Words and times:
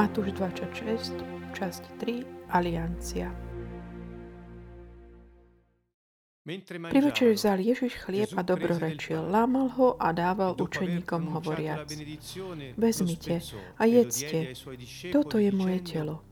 Matúš 0.00 0.32
26, 0.32 1.12
časť 1.52 1.82
3, 2.00 2.56
Aliancia. 2.56 3.28
Pri 6.64 7.00
večeri 7.04 7.36
vzal 7.36 7.60
Ježiš 7.60 8.00
chlieb 8.00 8.32
a 8.32 8.40
dobrorečil, 8.40 9.28
lámal 9.28 9.68
ho 9.76 10.00
a 10.00 10.08
dával 10.16 10.56
učeníkom 10.56 11.36
hovoriac. 11.36 11.84
Vezmite 12.80 13.44
a 13.76 13.82
jedzte, 13.84 14.56
toto 15.12 15.36
je 15.36 15.52
moje 15.52 15.84
telo. 15.84 16.24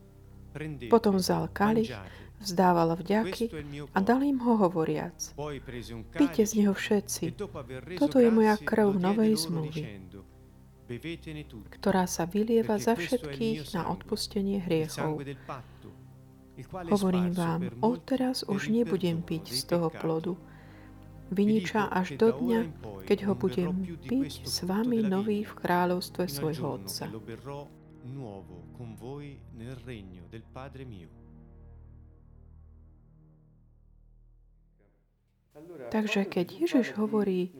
Potom 0.89 1.21
vzal 1.21 1.53
kalich, 1.53 1.93
vzdával 2.41 2.97
vďaky 2.97 3.53
a 3.93 3.99
dal 4.01 4.25
im 4.25 4.41
ho 4.49 4.57
hovoriac. 4.57 5.37
Píte 6.17 6.41
z 6.41 6.51
neho 6.57 6.73
všetci, 6.73 7.37
toto 8.01 8.17
je 8.17 8.33
moja 8.33 8.57
krv 8.57 8.97
novej 8.97 9.37
zmluvy, 9.45 10.08
ktorá 11.69 12.09
sa 12.09 12.25
vylieva 12.25 12.81
za 12.81 12.97
všetkých 12.97 13.77
na 13.77 13.93
odpustenie 13.93 14.57
hriechov. 14.65 15.21
Hovorím 16.91 17.31
vám, 17.31 17.61
odteraz 17.79 18.43
už 18.43 18.73
nebudem 18.73 19.23
piť 19.23 19.53
z 19.53 19.61
toho 19.69 19.87
plodu. 19.93 20.35
Vyniča 21.29 21.93
až 21.93 22.17
do 22.17 22.33
dňa, 22.33 22.61
keď 23.05 23.29
ho 23.29 23.33
budem 23.37 23.85
piť 24.01 24.49
s 24.49 24.65
vami 24.65 25.05
nový 25.05 25.45
v 25.45 25.53
kráľovstve 25.53 26.25
svojho 26.25 26.81
Otca. 26.81 27.05
Takže 35.93 36.21
keď 36.25 36.47
Ježiš 36.65 36.97
hovorí 36.97 37.53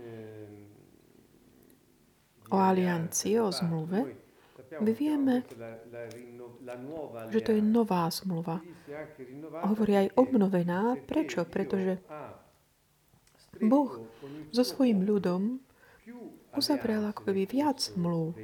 o 2.50 2.58
aliancii, 2.58 3.40
o 3.40 3.50
zmluve, 3.54 4.30
my 4.80 4.92
vieme, 4.94 5.42
že 7.34 7.40
to 7.42 7.50
je 7.58 7.62
nová 7.62 8.06
zmluva. 8.14 8.62
Hovorí 9.66 10.06
aj 10.06 10.08
obnovená. 10.14 10.94
Prečo? 11.10 11.42
Pretože 11.50 11.98
Boh 13.58 14.06
so 14.54 14.64
svojím 14.64 15.04
ľudom 15.04 15.58
uzavrel 16.54 17.10
ako 17.10 17.34
keby 17.34 17.44
viac 17.50 17.82
zmluv 17.82 18.38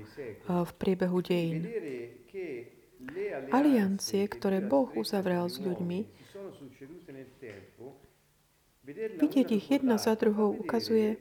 v 0.46 0.72
priebehu 0.82 1.22
dejín. 1.22 1.70
Aliancie, 3.54 4.26
ktoré 4.26 4.66
Boh 4.66 4.90
uzavrel 4.98 5.46
s 5.46 5.62
ľuďmi, 5.62 6.00
vidieť 9.20 9.48
ich 9.52 9.66
jedna 9.74 9.98
za 9.98 10.14
druhou 10.14 10.54
ukazuje, 10.54 11.18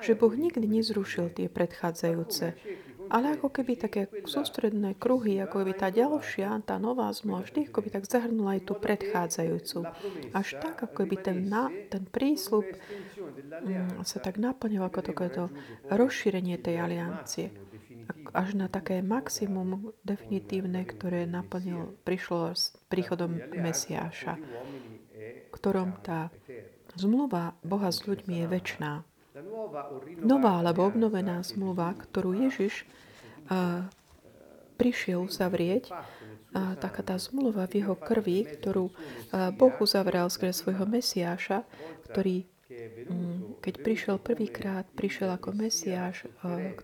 že 0.00 0.16
Boh 0.16 0.32
nikdy 0.32 0.64
nezrušil 0.64 1.32
tie 1.32 1.46
predchádzajúce 1.46 2.56
ale 3.10 3.34
ako 3.34 3.50
keby 3.50 3.74
také 3.74 4.06
sústredné 4.22 4.94
kruhy, 4.94 5.42
ako 5.42 5.66
keby 5.66 5.74
tá 5.74 5.90
ďalšia, 5.90 6.62
tá 6.62 6.78
nová 6.78 7.10
zmluva 7.10 7.42
vždy 7.42 7.66
ako 7.66 7.78
by 7.82 7.88
tak 7.90 8.04
zahrnula 8.06 8.50
aj 8.56 8.62
tú 8.70 8.74
predchádzajúcu. 8.78 9.78
Až 10.30 10.48
tak, 10.62 10.86
ako 10.86 10.94
keby 11.02 11.16
ten, 11.18 11.50
na, 11.50 11.74
ten 11.90 12.06
prísľub 12.06 12.62
um, 12.70 14.06
sa 14.06 14.18
tak 14.22 14.38
naplňoval 14.38 14.94
ako 14.94 15.00
takéto 15.02 15.42
rozšírenie 15.90 16.54
tej 16.62 16.78
aliancie. 16.78 17.46
Až 18.30 18.54
na 18.54 18.70
také 18.70 19.02
maximum 19.02 19.90
definitívne, 20.06 20.86
ktoré 20.86 21.26
naplnil, 21.26 21.98
prišlo 22.06 22.54
s 22.54 22.78
príchodom 22.86 23.42
Mesiáša, 23.58 24.38
ktorom 25.50 25.98
tá 25.98 26.30
zmluva 26.96 27.54
Boha 27.62 27.90
s 27.92 28.06
ľuďmi 28.06 28.44
je 28.44 28.46
väčšiná. 28.48 28.92
Nová 30.26 30.58
alebo 30.58 30.84
obnovená 30.90 31.40
zmluva, 31.46 31.94
ktorú 31.94 32.34
Ježiš 32.34 32.84
a, 33.46 33.86
prišiel 34.74 35.22
uzavrieť, 35.22 35.92
a, 35.92 36.74
taká 36.74 37.06
tá 37.06 37.16
zmluva 37.16 37.70
v 37.70 37.84
jeho 37.84 37.94
krvi, 37.94 38.42
ktorú 38.42 38.90
a, 39.30 39.54
Boh 39.54 39.74
uzavrel 39.78 40.26
skrze 40.26 40.66
svojho 40.66 40.84
Mesiáša, 40.84 41.62
ktorý 42.10 42.42
mm, 43.06 43.62
keď 43.62 43.74
prišiel 43.82 44.16
prvýkrát, 44.18 44.86
prišiel 44.94 45.30
ako 45.34 45.54
Mesiáš, 45.54 46.26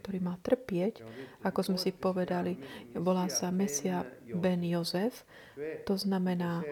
ktorý 0.00 0.18
mal 0.22 0.38
trpieť, 0.42 1.02
ako 1.42 1.72
sme 1.72 1.78
si 1.80 1.90
povedali, 1.90 2.58
volá 2.94 3.26
sa 3.30 3.50
Mesia 3.50 4.06
Ben 4.28 4.62
Jozef, 4.62 5.26
to 5.88 5.94
znamená 5.96 6.62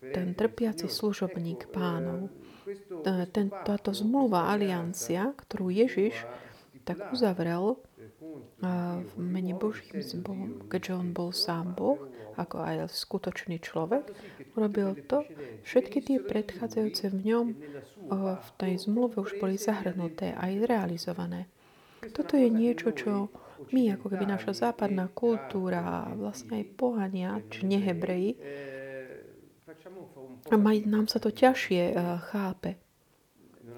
ten 0.00 0.34
trpiaci 0.34 0.88
služobník 0.88 1.70
pánov 1.70 2.32
ten, 3.30 3.50
táto 3.64 3.90
zmluva, 3.94 4.52
aliancia, 4.52 5.32
ktorú 5.36 5.72
Ježiš 5.72 6.14
tak 6.82 7.14
uzavrel 7.14 7.78
v 9.02 9.12
mene 9.18 9.54
Božím 9.54 10.02
s 10.02 10.14
Bohom, 10.18 10.66
keďže 10.66 10.92
on 10.98 11.08
bol 11.14 11.30
sám 11.30 11.74
Boh, 11.78 11.98
ako 12.34 12.64
aj 12.64 12.88
skutočný 12.90 13.60
človek, 13.60 14.08
urobil 14.56 14.96
to, 15.06 15.22
všetky 15.68 16.00
tie 16.00 16.18
predchádzajúce 16.18 17.12
v 17.12 17.18
ňom, 17.28 17.46
v 18.18 18.48
tej 18.58 18.72
zmluve 18.88 19.20
už 19.22 19.38
boli 19.38 19.60
zahrnuté 19.60 20.34
a 20.34 20.48
aj 20.48 20.66
realizované. 20.66 21.46
Toto 22.02 22.34
je 22.34 22.50
niečo, 22.50 22.90
čo 22.90 23.30
my, 23.70 23.94
ako 23.94 24.10
keby 24.10 24.26
naša 24.26 24.70
západná 24.70 25.06
kultúra, 25.14 26.10
vlastne 26.18 26.66
aj 26.66 26.66
pohania, 26.74 27.38
či 27.46 27.62
nehebreji, 27.62 28.34
nám 30.86 31.06
sa 31.08 31.18
to 31.18 31.30
ťažšie 31.30 31.82
uh, 31.92 32.18
chápe, 32.32 32.78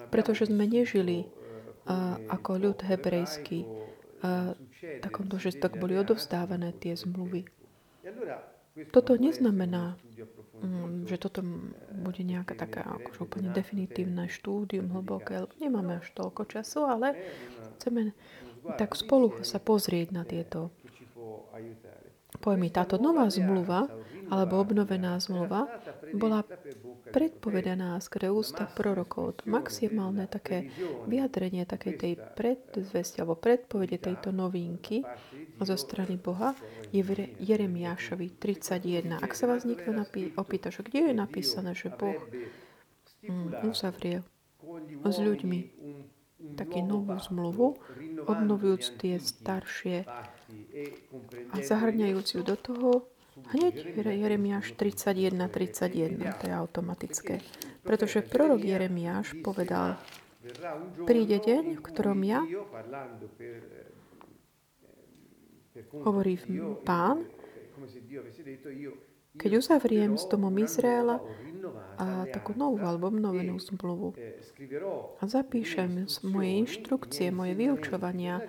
pretože 0.09 0.49
sme 0.49 0.65
nežili 0.65 1.25
uh, 1.25 2.17
ako 2.29 2.51
ľud 2.61 2.79
hebrejský, 2.85 3.65
uh, 3.65 4.53
takomto, 5.01 5.41
že 5.41 5.57
tak 5.57 5.77
boli 5.81 5.97
odovzdávané 5.97 6.73
tie 6.77 6.93
zmluvy. 6.93 7.45
Toto 8.91 9.15
neznamená, 9.15 9.95
um, 10.59 11.07
že 11.07 11.15
toto 11.15 11.39
bude 11.95 12.21
nejaká 12.27 12.59
taká 12.59 12.83
akože 12.83 13.19
úplne 13.23 13.49
definitívne 13.55 14.27
štúdium 14.27 14.91
hlboké, 14.91 15.47
nemáme 15.63 16.03
až 16.03 16.11
toľko 16.11 16.43
času, 16.51 16.83
ale 16.83 17.15
chceme 17.79 18.11
tak 18.73 18.97
spolu 18.97 19.45
sa 19.45 19.61
pozrieť 19.61 20.07
na 20.09 20.25
tieto 20.25 20.73
pojmy. 22.41 22.73
Táto 22.73 22.97
nová 22.97 23.29
zmluva 23.29 23.85
alebo 24.29 24.61
obnovená 24.61 25.17
zmluva 25.19 25.67
bola 26.15 26.41
predpovedaná 27.11 27.97
skrze 28.01 28.29
ústa 28.31 28.65
prorokov. 28.65 29.45
Maximálne 29.45 30.25
také 30.25 30.69
vyjadrenie 31.05 31.65
takej 31.67 31.93
tej 31.95 32.13
predzvesti 32.37 33.21
alebo 33.21 33.37
predpovede 33.37 34.01
tejto 34.01 34.33
novinky 34.33 35.05
zo 35.61 35.75
strany 35.79 36.19
Boha 36.19 36.57
je 36.91 37.01
v 37.01 37.31
Jeremiášovi 37.39 38.35
31. 38.39 39.23
Ak 39.23 39.33
sa 39.37 39.47
vás 39.47 39.63
niekto 39.63 39.91
napí, 39.95 40.31
opýta, 40.35 40.69
že 40.73 40.83
kde 40.83 41.11
je 41.11 41.13
napísané, 41.15 41.71
že 41.77 41.91
Boh 41.91 42.19
mm, 43.23 43.63
uzavrie 43.67 44.25
s 45.05 45.17
ľuďmi 45.21 45.59
taký 46.53 46.85
novú 46.85 47.15
zmluvu, 47.17 47.79
obnovujúc 48.27 49.01
tie 49.01 49.17
staršie 49.17 50.05
a 51.49 51.55
zahrňajúc 51.57 52.27
ju 52.37 52.41
do 52.45 52.55
toho, 52.59 52.91
Hneď 53.53 53.75
Jeremiáš 54.01 54.73
31, 54.73 55.37
31, 55.47 56.33
to 56.41 56.43
je 56.49 56.53
automatické. 56.53 57.33
Pretože 57.85 58.25
prorok 58.25 58.65
Jeremiáš 58.65 59.37
povedal, 59.45 60.01
príde 61.05 61.37
deň, 61.37 61.77
v 61.77 61.81
ktorom 61.81 62.19
ja, 62.25 62.41
hovorí 66.01 66.39
pán, 66.81 67.25
keď 69.35 69.51
uzavriem 69.59 70.15
s 70.15 70.25
domom 70.27 70.53
Izraela 70.59 71.19
a 71.95 72.27
takú 72.27 72.51
novú 72.53 72.83
alebo 72.83 73.07
obnovenú 73.07 73.55
zmluvu 73.57 74.13
a 75.19 75.23
zapíšem 75.23 76.05
moje 76.27 76.51
inštrukcie, 76.67 77.31
moje 77.31 77.55
vyučovania, 77.55 78.43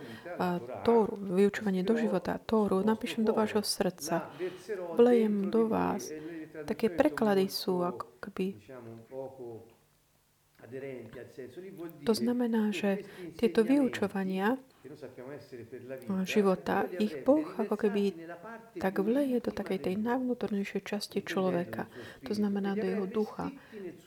tóru, 0.83 1.15
vyučovanie 1.17 1.87
do 1.87 1.94
života, 1.94 2.37
Tóru, 2.43 2.83
napíšem 2.83 3.23
do 3.25 3.33
vášho 3.33 3.62
srdca, 3.62 4.29
vlejem 4.99 5.49
do 5.49 5.71
vás. 5.71 6.11
Také 6.67 6.91
preklady 6.91 7.47
sú 7.49 7.87
ako 7.87 8.19
keby 8.19 8.59
to 12.03 12.11
znamená, 12.11 12.75
že 12.75 13.06
tieto 13.39 13.62
vyučovania 13.62 14.59
života, 16.25 16.88
ich 16.96 17.22
Boh 17.22 17.44
ako 17.56 17.76
keby 17.76 18.16
tak 18.81 19.00
vleje 19.00 19.40
do 19.40 19.50
takej 19.52 19.78
tej 19.90 19.94
najvnútornejšej 20.00 20.82
časti 20.82 21.19
človeka. 21.22 21.88
To 22.26 22.32
znamená 22.32 22.75
do 22.75 22.87
jeho 22.87 23.06
ducha. 23.06 23.52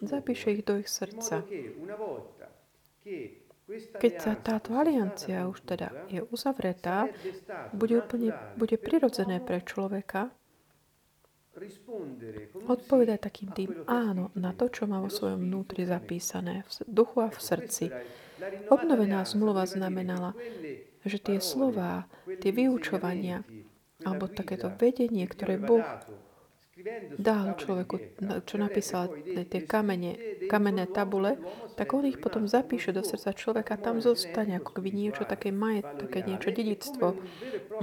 Zapíše 0.01 0.59
ich 0.59 0.63
do 0.65 0.77
ich 0.81 0.89
srdca. 0.89 1.45
Keď 4.01 4.13
sa 4.17 4.33
táto 4.33 4.73
aliancia 4.73 5.45
už 5.45 5.61
teda 5.61 6.09
je 6.09 6.25
uzavretá, 6.33 7.05
bude 7.69 8.01
úplne 8.01 8.33
bude 8.57 8.81
prirodzené 8.81 9.37
pre 9.37 9.61
človeka, 9.61 10.33
Odpovedaj 12.69 13.19
takým 13.19 13.51
tým 13.51 13.83
áno 13.83 14.31
na 14.39 14.55
to, 14.55 14.71
čo 14.71 14.87
má 14.87 15.03
vo 15.03 15.11
svojom 15.11 15.43
vnútri 15.43 15.83
zapísané, 15.83 16.63
v 16.63 16.71
duchu 16.87 17.19
a 17.19 17.27
v 17.27 17.39
srdci. 17.39 17.85
Obnovená 18.69 19.25
zmluva 19.25 19.65
znamenala, 19.65 20.35
že 21.05 21.17
tie 21.19 21.37
slova, 21.39 22.07
tie 22.39 22.51
vyučovania 22.51 23.43
alebo 24.03 24.31
takéto 24.31 24.71
vedenie, 24.71 25.27
ktoré 25.27 25.59
Boh 25.59 25.83
dal 27.19 27.59
človeku, 27.59 27.95
čo 28.47 28.55
napísal 28.55 29.11
tie 29.51 29.61
kamene, 29.67 30.15
kamenné 30.47 30.87
tabule, 30.87 31.35
tak 31.75 31.91
on 31.91 32.07
ich 32.07 32.19
potom 32.19 32.47
zapíše 32.47 32.95
do 32.95 33.03
srdca 33.03 33.35
človeka 33.35 33.75
a 33.75 33.83
tam 33.83 33.99
zostane 33.99 34.59
ako 34.59 34.79
keby 34.79 34.89
niečo 34.95 35.27
také 35.27 35.51
majet, 35.51 35.87
také 35.99 36.23
niečo 36.23 36.55
dedictvo 36.55 37.19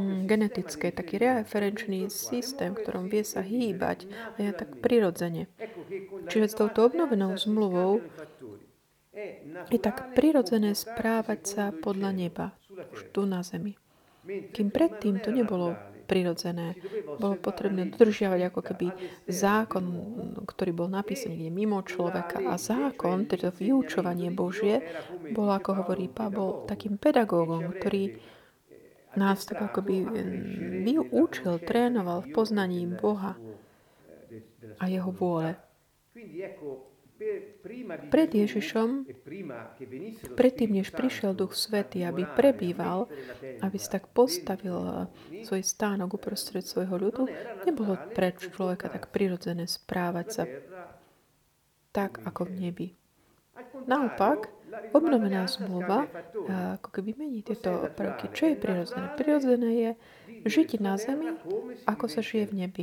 mm, 0.01 0.25
genetické, 0.25 0.93
taký 0.93 1.21
referenčný 1.21 2.09
systém, 2.09 2.73
v 2.73 2.81
ktorom 2.81 3.13
vie 3.13 3.25
sa 3.25 3.45
hýbať 3.45 4.09
je 4.41 4.53
tak 4.53 4.81
prirodzene. 4.81 5.49
Čiže 6.29 6.47
s 6.49 6.55
touto 6.57 6.89
obnovenou 6.89 7.37
zmluvou 7.37 8.01
je 9.73 9.79
tak 9.81 10.13
prirodzené 10.13 10.77
správať 10.77 11.41
sa 11.43 11.65
podľa 11.73 12.11
neba, 12.13 12.47
už 12.93 13.11
tu 13.11 13.25
na 13.25 13.41
zemi. 13.41 13.75
Kým 14.27 14.69
predtým 14.75 15.23
to 15.23 15.33
nebolo 15.33 15.75
prirodzené. 16.07 16.79
Bolo 17.19 17.35
potrebné 17.35 17.91
dodržiavať 17.91 18.41
ako 18.49 18.61
keby 18.63 18.87
zákon, 19.27 19.85
ktorý 20.47 20.71
bol 20.71 20.89
napísaný 20.89 21.35
niekde 21.35 21.53
mimo 21.53 21.83
človeka. 21.83 22.47
A 22.47 22.55
zákon, 22.55 23.27
teda 23.27 23.51
vyučovanie 23.51 24.31
Božie, 24.31 24.87
bol, 25.35 25.51
ako 25.51 25.83
hovorí 25.83 26.07
Pavol, 26.07 26.65
takým 26.71 26.97
pedagógom, 26.97 27.75
ktorý 27.75 28.23
nás 29.19 29.43
tak 29.49 29.59
ako 29.59 29.81
by 29.83 29.97
vyučil, 30.87 31.59
trénoval 31.59 32.23
v 32.23 32.33
poznaní 32.37 32.87
Boha 32.87 33.35
a 34.79 34.85
jeho 34.87 35.11
vôle. 35.11 35.59
Pred 38.13 38.31
Ježišom, 38.37 39.09
predtým, 40.37 40.71
než 40.77 40.93
prišiel 40.93 41.33
Duch 41.33 41.57
Svetý, 41.57 42.05
aby 42.05 42.29
prebýval, 42.29 43.09
aby 43.65 43.77
si 43.81 43.89
tak 43.89 44.13
postavil 44.13 45.09
svoj 45.41 45.63
stánok 45.65 46.21
uprostred 46.21 46.69
svojho 46.69 47.01
ľudu, 47.01 47.25
nebolo 47.65 47.97
pre 48.13 48.37
človeka 48.37 48.93
tak 48.93 49.09
prirodzené 49.09 49.65
správať 49.65 50.27
sa 50.29 50.45
tak, 51.97 52.21
ako 52.29 52.53
v 52.53 52.53
nebi. 52.61 52.89
Naopak, 53.89 54.53
obnovená 54.93 55.49
zmluva 55.49 56.05
eh, 56.05 56.77
ako 56.77 56.89
keby 56.93 57.17
mení 57.17 57.41
tieto 57.41 57.89
prvky. 57.97 58.29
Čo 58.37 58.53
je 58.53 58.57
prirodzené? 58.61 59.07
Prirodzené 59.17 59.71
je 59.73 59.91
žiť 60.47 60.79
na 60.79 60.95
zemi, 60.97 61.35
ako 61.85 62.07
sa 62.07 62.23
žije 62.23 62.51
v 62.51 62.55
nebi. 62.65 62.83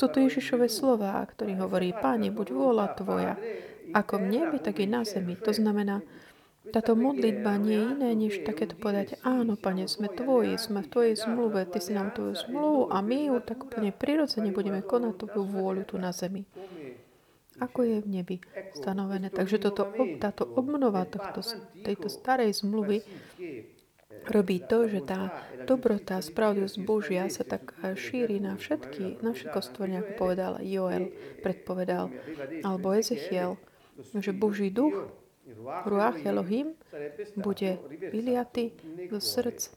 To 0.00 0.06
Ježišové 0.08 0.66
slova, 0.72 1.20
ktorý 1.22 1.60
hovorí, 1.60 1.92
Páne, 1.92 2.32
buď 2.32 2.46
vôľa 2.50 2.86
Tvoja, 2.96 3.34
ako 3.92 4.20
v 4.20 4.26
nebi, 4.26 4.56
tak 4.58 4.80
i 4.82 4.88
na 4.88 5.04
zemi. 5.04 5.36
To 5.44 5.52
znamená, 5.52 6.02
táto 6.74 6.98
modlitba 6.98 7.62
nie 7.62 7.78
je 7.78 7.86
iné, 7.94 8.10
než 8.18 8.32
takéto 8.42 8.74
povedať, 8.74 9.22
áno, 9.22 9.54
Pane, 9.54 9.86
sme 9.86 10.10
Tvoji, 10.10 10.58
sme 10.58 10.82
v 10.82 10.90
Tvojej 10.90 11.14
zmluve, 11.14 11.62
Ty 11.70 11.78
si 11.78 11.94
nám 11.94 12.10
Tvoju 12.10 12.34
zmluvu 12.48 12.90
a 12.90 12.98
my 13.04 13.30
ju 13.30 13.36
tak 13.38 13.62
úplne 13.62 13.94
prirodzene 13.94 14.50
budeme 14.50 14.82
konať 14.82 15.14
Tvoju 15.14 15.46
vôľu 15.46 15.86
tu 15.86 16.00
na 16.00 16.10
zemi. 16.10 16.42
Ako 17.56 17.88
je 17.88 18.04
v 18.04 18.08
nebi 18.20 18.36
stanovené. 18.76 19.32
Takže 19.32 19.56
toto, 19.56 19.88
táto 20.20 20.44
obnova 20.44 21.08
tohto, 21.08 21.40
tejto 21.80 22.12
starej 22.12 22.52
zmluvy 22.60 23.00
robí 24.30 24.62
to, 24.62 24.86
že 24.90 25.00
tá 25.04 25.32
dobrota, 25.66 26.22
spravodlivosť 26.22 26.78
Božia 26.82 27.26
sa 27.28 27.42
tak 27.42 27.74
šíri 27.98 28.38
na 28.38 28.54
všetky, 28.58 29.22
na 29.22 29.32
všetko 29.34 29.58
stvorenie, 29.62 30.00
ako 30.02 30.12
povedal 30.18 30.52
Joel, 30.62 31.10
predpovedal, 31.42 32.10
alebo 32.62 32.94
Ezechiel, 32.94 33.58
že 34.16 34.30
Boží 34.36 34.70
duch, 34.70 35.08
Ruach 35.86 36.18
Elohim, 36.26 36.74
bude 37.38 37.78
vyliatý 38.10 38.74
do 39.10 39.22
srdc 39.22 39.70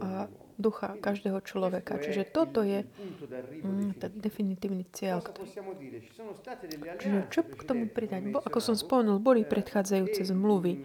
a 0.00 0.30
ducha 0.54 0.94
každého 1.02 1.42
človeka. 1.42 1.98
Čiže 1.98 2.30
toto 2.30 2.62
je 2.62 2.86
mm, 2.86 3.98
ten 3.98 4.10
definitívny 4.14 4.86
cieľ. 4.94 5.18
Čiže 7.02 7.18
čo 7.30 7.42
k 7.42 7.62
tomu 7.66 7.90
pridať? 7.90 8.30
Bo, 8.30 8.38
ako 8.38 8.58
som 8.62 8.78
spomenul, 8.78 9.18
boli 9.18 9.42
predchádzajúce 9.42 10.30
zmluvy. 10.30 10.78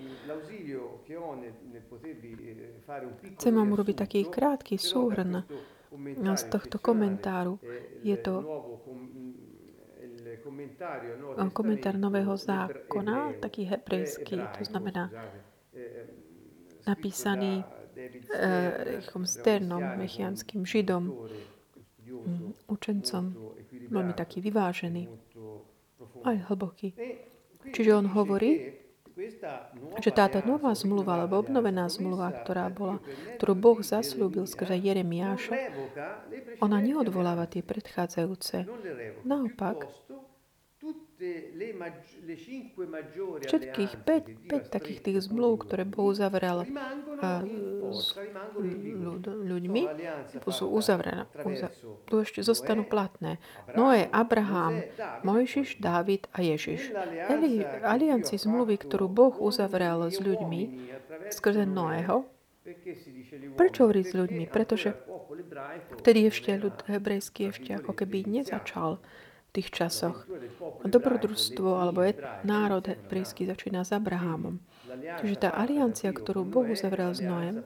Chcem 3.38 3.54
vám 3.56 3.70
urobiť 3.72 3.96
taký 3.96 4.20
krátky 4.26 4.78
súhrn 4.78 5.44
z 6.36 6.44
tohto 6.50 6.78
komentáru. 6.80 7.60
Je 8.04 8.18
to 8.18 8.42
komentár 11.54 11.98
Nového 11.98 12.38
zákona, 12.38 13.34
taký 13.42 13.64
hebrejský, 13.64 14.38
to 14.58 14.62
znamená 14.66 15.12
napísaný 16.88 17.64
uh, 19.12 19.26
sternom, 19.26 19.84
mechianským 19.98 20.66
židom, 20.66 21.12
um, 21.12 22.54
učencom, 22.68 23.24
veľmi 23.90 24.14
taký 24.14 24.42
vyvážený, 24.42 25.10
aj 26.24 26.36
hlboký. 26.50 26.94
Čiže 27.70 27.92
on 27.94 28.08
hovorí, 28.10 28.79
že 30.00 30.12
táto 30.16 30.40
nová 30.48 30.72
zmluva, 30.72 31.20
alebo 31.20 31.44
obnovená 31.44 31.92
zmluva, 31.92 32.32
ktorá 32.32 32.72
bola, 32.72 33.04
ktorú 33.36 33.54
Boh 33.56 33.80
zaslúbil 33.84 34.48
skrze 34.48 34.80
Jeremiáša, 34.80 35.54
ona 36.64 36.80
neodvoláva 36.80 37.46
tie 37.48 37.64
predchádzajúce. 37.64 38.68
Naopak, 39.28 39.88
Všetkých 43.44 43.92
5, 44.08 44.48
5 44.48 44.72
takých 44.72 45.00
tých 45.04 45.18
zmluv, 45.28 45.68
ktoré 45.68 45.84
Boh 45.84 46.16
uzavrel 46.16 46.64
s 46.64 47.79
ľuďmi, 49.46 49.82
sú 50.50 50.66
uzavrené. 50.72 51.26
Tu 52.10 52.14
ešte 52.22 52.42
zostanú 52.42 52.86
platné. 52.86 53.38
Noé, 53.74 54.08
Abraham, 54.10 54.86
Mojžiš, 55.26 55.78
Dávid 55.82 56.30
a 56.34 56.42
Ježiš. 56.42 56.94
Alianci 57.84 58.40
zmluvy, 58.40 58.82
ktorú 58.82 59.12
Boh 59.12 59.36
uzavrel 59.38 60.10
s 60.10 60.18
ľuďmi 60.18 60.62
skrze 61.30 61.66
Noého, 61.66 62.26
Prečo 63.58 63.90
hovorí 63.90 64.06
s 64.06 64.14
ľuďmi? 64.14 64.46
Pretože 64.46 64.94
vtedy 65.98 66.30
ešte 66.30 66.54
ľud 66.54 66.86
hebrejský 66.86 67.50
ešte 67.50 67.74
ako 67.74 67.98
keby 67.98 68.30
nezačal 68.30 69.02
v 69.50 69.50
tých 69.50 69.74
časoch. 69.74 70.30
Dobrodružstvo 70.86 71.82
alebo 71.82 72.06
et, 72.06 72.22
národ 72.46 72.86
hebrejský 72.86 73.50
začína 73.50 73.82
s 73.82 73.90
Abrahamom. 73.90 74.62
Čiže 75.22 75.36
tá 75.38 75.50
aliancia, 75.54 76.10
ktorú 76.10 76.46
Boh 76.46 76.66
uzavrel 76.66 77.14
s 77.14 77.22
Noem, 77.22 77.62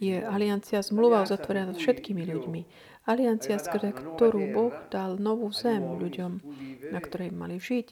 je 0.00 0.22
aliancia 0.22 0.80
zmluva 0.80 1.24
uzatvorená 1.24 1.76
s 1.76 1.80
všetkými 1.82 2.24
ľuďmi. 2.24 2.60
Aliancia, 3.08 3.56
skrze 3.56 3.96
ktorú 3.96 4.52
Boh 4.52 4.74
dal 4.92 5.16
novú 5.16 5.48
zem 5.48 5.80
ľuďom, 5.80 6.32
na 6.92 7.00
ktorej 7.00 7.32
mali 7.32 7.56
žiť. 7.56 7.86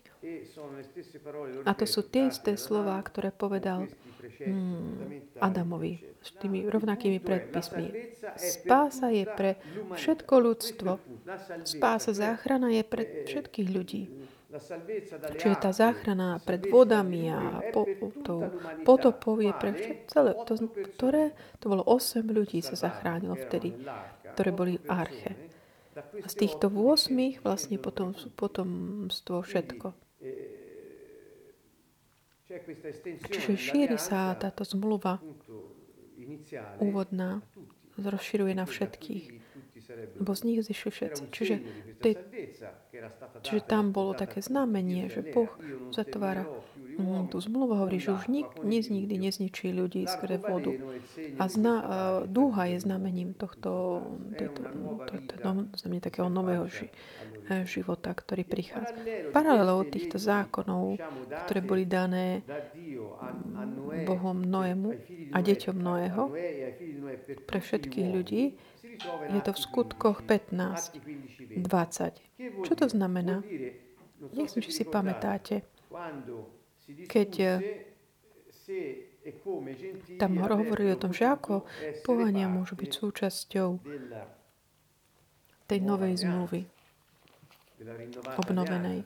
A 1.65 1.73
to 1.73 1.89
sú 1.89 2.05
tie 2.05 2.29
isté 2.29 2.61
slova, 2.61 3.01
ktoré 3.01 3.33
povedal 3.33 3.89
hmm, 4.45 5.41
Adamovi 5.41 6.05
s 6.21 6.37
tými 6.37 6.69
rovnakými 6.69 7.25
predpismi. 7.25 7.87
Spása 8.37 9.09
je 9.09 9.25
pre 9.25 9.57
všetko 9.97 10.35
ľudstvo. 10.37 11.01
Spása, 11.65 12.13
záchrana 12.13 12.69
je 12.77 12.85
pre 12.85 13.25
všetkých 13.25 13.69
ľudí. 13.73 14.03
Čiže 15.37 15.57
tá 15.61 15.71
záchrana 15.71 16.41
pred 16.41 16.67
vodami 16.69 17.29
a 17.31 17.61
po, 17.73 17.87
to, 18.25 18.51
potopov 18.83 19.41
je 19.41 19.53
pre 19.57 19.71
celé. 20.09 20.33
To, 20.47 20.53
ktoré, 20.97 21.37
to 21.61 21.73
bolo 21.73 21.83
8 21.85 22.25
ľudí 22.27 22.61
sa 22.65 22.77
zachránilo 22.77 23.37
vtedy, 23.37 23.77
ktoré 24.35 24.51
boli 24.53 24.81
v 24.81 24.87
arche. 24.89 25.33
A 25.97 26.27
z 26.29 26.35
týchto 26.37 26.69
8 26.69 27.41
vlastne 27.41 27.77
potom, 27.81 28.13
potomstvo 28.37 29.41
všetko. 29.41 29.97
Čiže 33.27 33.53
šíri 33.59 33.99
sa 33.99 34.33
táto 34.39 34.63
zmluva 34.63 35.19
úvodná, 36.79 37.43
rozširuje 37.97 38.55
na 38.55 38.65
všetkých 38.69 39.46
lebo 39.89 40.31
z 40.35 40.43
nich 40.45 40.61
zišli 40.63 40.91
všetci. 40.91 41.23
Čiže, 41.31 41.55
tej, 42.03 42.15
čiže 43.43 43.61
tam 43.65 43.95
bolo 43.95 44.13
také 44.13 44.43
znamenie, 44.43 45.09
že 45.11 45.23
Boh 45.23 45.51
zatvára 45.95 46.47
tú 47.29 47.37
zmluvu, 47.45 47.77
hovorí, 47.77 48.01
že 48.01 48.17
už 48.17 48.33
nik, 48.33 48.49
nic 48.65 48.89
nikdy 48.89 49.21
nezničí 49.21 49.69
ľudí 49.69 50.09
skrze 50.09 50.41
vodu. 50.41 50.73
A 51.37 51.45
zna, 51.45 51.75
dúha 52.25 52.73
je 52.73 52.79
znamením 52.81 53.37
tohto, 53.37 54.01
tejto, 54.33 54.65
to, 54.65 55.15
to, 55.29 55.35
to, 55.37 55.77
to, 55.77 55.87
takého 56.01 56.33
nového 56.33 56.65
ži, 56.73 56.89
e, 57.53 57.69
života, 57.69 58.17
ktorý 58.17 58.49
prichádza. 58.49 58.97
Paralelou 59.37 59.85
týchto 59.85 60.17
zákonov, 60.17 60.97
ktoré 61.45 61.61
boli 61.61 61.85
dané 61.85 62.41
Bohom 64.09 64.41
Noému 64.41 64.97
a 65.37 65.39
deťom 65.45 65.77
Noého 65.77 66.33
pre 67.45 67.59
všetkých 67.61 68.09
ľudí, 68.09 68.57
je 69.31 69.41
to 69.43 69.53
v 69.53 69.59
skutkoch 69.59 70.23
15, 70.25 70.97
20. 71.57 72.65
Čo 72.65 72.73
to 72.77 72.87
znamená? 72.89 73.43
Nechcem, 74.33 74.61
či 74.65 74.73
si 74.73 74.85
pamätáte. 74.85 75.63
Keď 76.87 77.31
Tam 80.19 80.33
hovorili 80.39 80.95
o 80.95 81.01
tom, 81.01 81.11
že 81.11 81.27
ako 81.27 81.67
pohania 82.07 82.47
môžu 82.47 82.79
byť 82.79 82.91
súčasťou 82.91 83.69
tej 85.67 85.81
novej 85.83 86.15
zmluvy 86.23 86.63
obnovenej. 88.41 89.05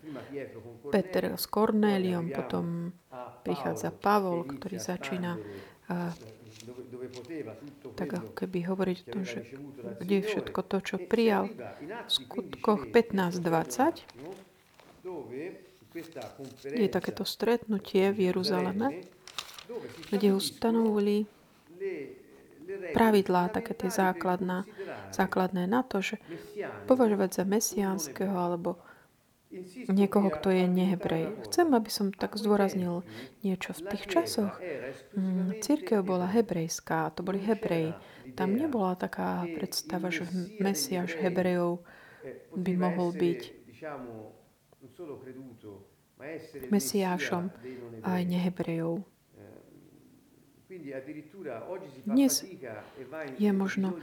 Peter 0.94 1.34
s 1.34 1.44
Kornéliom, 1.50 2.30
potom 2.30 2.94
prichádza 3.42 3.90
Pavol, 3.90 4.46
ktorý 4.46 4.78
začína 4.78 5.40
a, 5.90 6.14
tak 7.96 8.08
ako 8.14 8.30
keby 8.36 8.58
hovoriť 8.68 8.98
o 9.00 9.06
tom, 9.12 9.22
že 9.24 9.40
kde 10.00 10.14
je 10.20 10.24
všetko 10.28 10.60
to, 10.66 10.76
čo 10.84 10.96
prijal. 11.00 11.48
v 11.48 12.10
skutkoch 12.10 12.88
15.20 12.92 14.04
je 16.76 16.88
takéto 16.88 17.24
stretnutie 17.26 18.12
v 18.14 18.30
Jeruzaleme, 18.30 19.02
kde 20.10 20.34
ustanovili 20.34 21.26
pravidlá, 22.94 23.50
také 23.50 23.74
tie 23.74 23.90
základná, 23.90 24.62
základné 25.10 25.66
na 25.66 25.82
to, 25.82 25.98
že 25.98 26.22
považovať 26.86 27.42
za 27.42 27.44
mesiánskeho 27.46 28.34
alebo 28.34 28.78
niekoho, 29.90 30.30
kto 30.30 30.54
je 30.54 30.64
nehebrej. 30.70 31.34
Chcem, 31.50 31.66
aby 31.74 31.90
som 31.90 32.14
tak 32.14 32.38
zdôraznil 32.38 33.02
niečo. 33.42 33.74
V 33.74 33.90
tých 33.90 34.04
časoch 34.06 34.54
mm, 35.14 35.58
církev 35.60 36.06
bola 36.06 36.30
hebrejská, 36.30 37.10
to 37.14 37.26
boli 37.26 37.42
hebreji. 37.42 37.94
Tam 38.38 38.54
nebola 38.54 38.94
taká 38.94 39.42
predstava, 39.50 40.14
že 40.14 40.26
Mesiáš 40.62 41.18
hebrejov 41.18 41.82
by 42.54 42.72
mohol 42.78 43.10
byť 43.10 43.40
Mesiášom 46.70 47.50
aj 48.04 48.22
nehebrejov. 48.28 49.02
Dnes 52.06 52.46
je 53.42 53.50
možno 53.50 53.98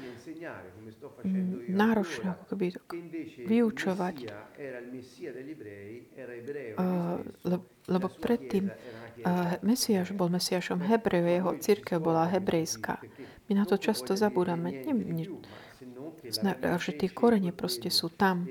náročné 1.72 2.28
ako 2.36 2.44
keby 2.52 2.76
vyučovať, 3.48 4.16
lebo 7.88 8.08
predtým 8.20 8.68
Mesiáš 9.64 10.12
bol 10.12 10.28
Mesiášom 10.28 10.84
Hebrejov, 10.84 11.32
jeho 11.32 11.52
církev 11.56 12.04
bola 12.04 12.28
hebrejská. 12.28 13.00
My 13.48 13.56
na 13.56 13.64
to 13.64 13.80
často 13.80 14.20
zabúdame, 14.20 14.84
že 16.84 16.92
tie 17.00 17.10
korene 17.10 17.56
proste 17.56 17.88
sú 17.88 18.12
tam. 18.12 18.44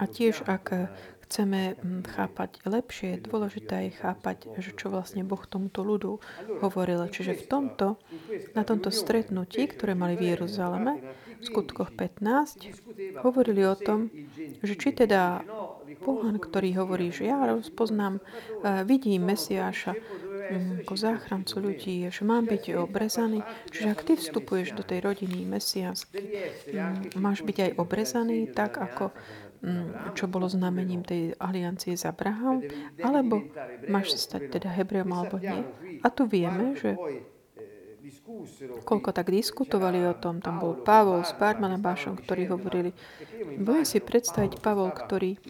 A 0.00 0.04
tiež, 0.08 0.48
ak 0.48 0.64
chceme 1.24 1.74
hm, 1.74 2.02
chápať 2.06 2.50
lepšie, 2.68 3.08
je 3.16 3.24
dôležité 3.24 3.88
aj 3.88 3.90
chápať, 4.00 4.36
že 4.60 4.70
čo 4.76 4.92
vlastne 4.92 5.26
Boh 5.26 5.40
tomuto 5.44 5.82
ľudu 5.82 6.20
hovoril. 6.60 7.00
Čiže 7.08 7.34
v 7.34 7.44
tomto, 7.48 7.86
na 8.52 8.62
tomto 8.62 8.92
stretnutí, 8.92 9.66
ktoré 9.68 9.96
mali 9.96 10.14
v 10.14 10.36
Jeruzaleme, 10.36 11.00
v 11.40 11.44
skutkoch 11.44 11.92
15, 11.92 13.20
hovorili 13.20 13.64
o 13.68 13.76
tom, 13.76 14.08
že 14.64 14.74
či 14.80 14.96
teda 14.96 15.44
pohan, 16.00 16.40
ktorý 16.40 16.72
hovorí, 16.80 17.12
že 17.12 17.28
ja 17.28 17.44
rozpoznám, 17.44 18.20
vidím 18.88 19.28
Mesiáša, 19.28 19.92
Mm, 20.44 20.84
ako 20.84 20.94
záchrancu 20.96 21.56
ľudí, 21.56 21.96
že 22.12 22.22
mám 22.28 22.44
byť 22.44 22.76
obrezaný. 22.76 23.40
Čiže 23.72 23.88
ak 23.88 24.00
ty 24.04 24.12
vstupuješ 24.20 24.76
do 24.76 24.84
tej 24.84 25.00
rodiny 25.00 25.40
mesiansky, 25.48 26.20
mm, 26.68 27.16
máš 27.16 27.40
byť 27.40 27.56
aj 27.64 27.70
obrezaný, 27.80 28.52
tak 28.52 28.76
ako 28.76 29.08
mm, 29.08 29.16
čo 30.12 30.28
bolo 30.28 30.46
znamením 30.46 31.00
tej 31.00 31.32
aliancie 31.40 31.96
s 31.96 32.04
Abraham, 32.04 32.64
alebo 33.00 33.48
máš 33.88 34.16
stať 34.20 34.52
teda 34.52 34.68
Hebrejom 34.68 35.10
alebo 35.12 35.36
nie. 35.40 35.64
A 36.04 36.06
tu 36.12 36.28
vieme, 36.28 36.76
že 36.76 36.96
koľko 38.84 39.10
tak 39.16 39.32
diskutovali 39.32 40.04
o 40.04 40.14
tom. 40.14 40.44
Tam 40.44 40.60
bol 40.60 40.76
Pavol 40.84 41.24
s 41.24 41.32
Barmanabášom, 41.36 42.20
ktorí 42.20 42.52
hovorili, 42.52 42.92
budem 43.56 43.86
si 43.88 43.98
predstaviť 44.04 44.60
Pavol, 44.60 44.92
ktorý 44.92 45.40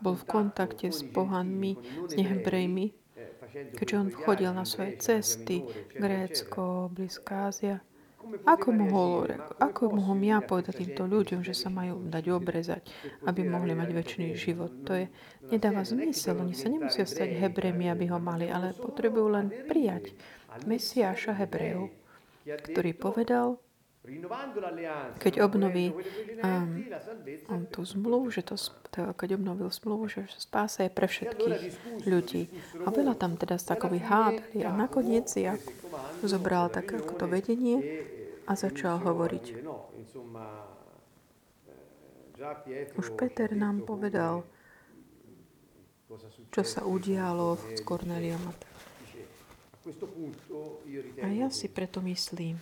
bol 0.00 0.14
v 0.16 0.24
kontakte 0.28 0.92
s 0.92 1.04
pohanmi, 1.04 1.76
s 2.08 2.12
nehebrejmi, 2.16 2.92
keďže 3.76 3.96
on 3.96 4.08
chodil 4.12 4.52
na 4.52 4.64
svoje 4.68 5.00
cesty, 5.00 5.64
Grécko, 5.96 6.92
Blízka 6.92 7.48
Ázia. 7.52 7.80
Ako 8.46 8.68
mohol, 8.74 9.30
ako 9.62 9.94
mohol 9.94 10.18
ja 10.22 10.42
povedať 10.42 10.82
týmto 10.82 11.06
ľuďom, 11.06 11.46
že 11.46 11.54
sa 11.54 11.70
majú 11.70 12.02
dať 12.06 12.24
obrezať, 12.30 12.82
aby 13.26 13.46
mohli 13.46 13.72
mať 13.74 13.90
väčší 13.94 14.34
život? 14.34 14.72
To 14.86 14.98
je, 14.98 15.06
nedáva 15.50 15.86
zmysel. 15.86 16.38
Oni 16.42 16.54
sa 16.54 16.66
nemusia 16.66 17.06
stať 17.06 17.38
Hebrejmi, 17.38 17.86
aby 17.90 18.10
ho 18.10 18.18
mali, 18.18 18.50
ale 18.50 18.74
potrebujú 18.74 19.26
len 19.30 19.46
prijať 19.70 20.14
Mesiáša 20.66 21.36
Hebrejov, 21.36 21.92
ktorý 22.46 22.92
povedal, 22.96 23.60
keď 25.18 25.42
obnoví 25.42 25.90
um, 25.90 26.78
tú 27.74 27.82
zmluvu, 27.82 28.30
že 28.30 28.46
to, 28.46 28.54
keď 29.18 29.34
obnovil 29.34 29.66
zmluvu, 29.66 30.06
že 30.06 30.30
spása 30.38 30.86
je 30.86 30.90
pre 30.94 31.10
všetkých 31.10 31.58
ľudí. 32.06 32.46
A 32.86 32.94
veľa 32.94 33.18
tam 33.18 33.34
teda 33.34 33.58
z 33.58 33.66
takových 33.66 34.06
hádali. 34.06 34.62
A 34.62 34.70
nakoniec 34.70 35.26
ja 35.34 35.58
zobral 36.24 36.72
tak 36.72 36.88
ako 36.88 37.12
to 37.20 37.26
vedenie 37.28 37.82
a 38.48 38.52
začal 38.56 39.02
hovoriť. 39.04 39.44
Už 42.96 43.06
Peter 43.16 43.52
nám 43.52 43.84
povedal, 43.84 44.44
čo 46.52 46.62
sa 46.62 46.84
udialo 46.84 47.60
s 47.76 47.80
Korneliom 47.84 48.40
a 51.22 51.26
ja 51.30 51.46
si 51.46 51.70
preto 51.70 52.02
myslím, 52.02 52.58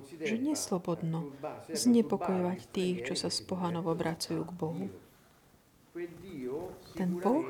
že 0.00 0.36
neslobodno 0.40 1.36
znepokojovať 1.68 2.58
tých, 2.72 2.96
čo 3.04 3.14
sa 3.14 3.28
z 3.28 3.44
pohanov 3.44 3.92
obracujú 3.92 4.40
k 4.40 4.52
Bohu. 4.56 4.86
Ten 6.96 7.10
Boh, 7.20 7.44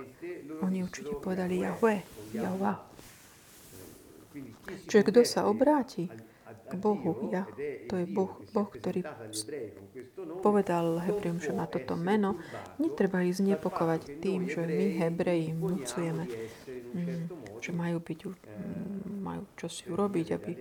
oni 0.62 0.82
určite 0.82 1.14
povedali 1.22 1.62
Jahve, 1.62 2.02
Jahva. 2.34 2.82
Čiže 4.86 5.02
kto 5.06 5.20
sa 5.22 5.46
obráti 5.46 6.10
k 6.66 6.72
Bohu, 6.74 7.30
ja, 7.30 7.46
to 7.86 7.94
je 7.94 8.06
Boh, 8.10 8.42
boh 8.50 8.66
ktorý 8.66 9.06
povedal 10.42 10.98
Hebrejom, 10.98 11.38
že 11.38 11.54
má 11.54 11.70
toto 11.70 11.94
meno, 11.94 12.38
netreba 12.82 13.22
ich 13.22 13.38
znepokovať 13.38 14.18
tým, 14.18 14.50
že 14.50 14.66
my 14.66 14.86
Hebreji 14.98 15.54
vnúcujeme 15.54 16.26
Mm, 16.96 17.28
že 17.60 17.70
majú 17.76 18.00
byť, 18.00 18.20
majú 19.20 19.44
čo 19.60 19.68
si 19.68 19.84
urobiť, 19.84 20.26
aby 20.32 20.52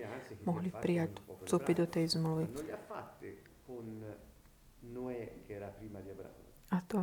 mohli 0.44 0.68
prijať, 0.68 1.16
vstúpiť 1.48 1.74
do 1.80 1.86
tej 1.88 2.04
zmluvy. 2.12 2.44
A 6.70 6.76
to. 6.84 7.00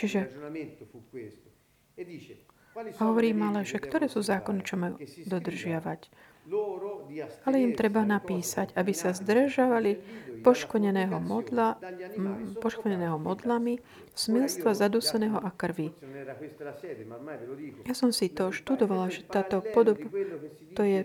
Čiže 0.00 0.20
hovorím 2.98 3.50
ale, 3.50 3.66
že 3.66 3.82
ktoré 3.82 4.06
sú 4.06 4.22
zákony, 4.22 4.60
čo 4.62 4.74
majú 4.78 4.96
dodržiavať. 5.26 6.10
Ale 7.44 7.56
im 7.62 7.76
treba 7.76 8.02
napísať, 8.02 8.74
aby 8.74 8.90
sa 8.96 9.14
zdržavali 9.14 10.00
poškodeného, 10.40 11.20
modla, 11.20 11.76
poškodeného 12.58 13.20
modlami, 13.20 13.78
smilstva 14.16 14.72
zaduseného 14.72 15.36
a 15.36 15.50
krvi. 15.52 15.92
Ja 17.84 17.94
som 17.94 18.10
si 18.10 18.32
to 18.32 18.50
študovala, 18.50 19.12
že 19.12 19.28
táto 19.28 19.60
podoba, 19.60 20.08
to 20.74 20.82
je 20.82 21.04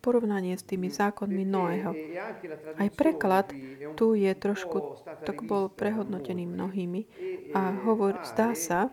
porovnanie 0.00 0.56
s 0.56 0.64
tými 0.64 0.88
zákonmi 0.88 1.44
Noého. 1.44 1.92
Aj 2.80 2.88
preklad 2.88 3.52
tu 3.94 4.16
je 4.16 4.32
trošku, 4.32 5.04
tak 5.28 5.44
bol 5.44 5.68
prehodnotený 5.68 6.48
mnohými 6.48 7.00
a 7.52 7.76
hovor, 7.84 8.24
zdá 8.24 8.56
sa, 8.56 8.88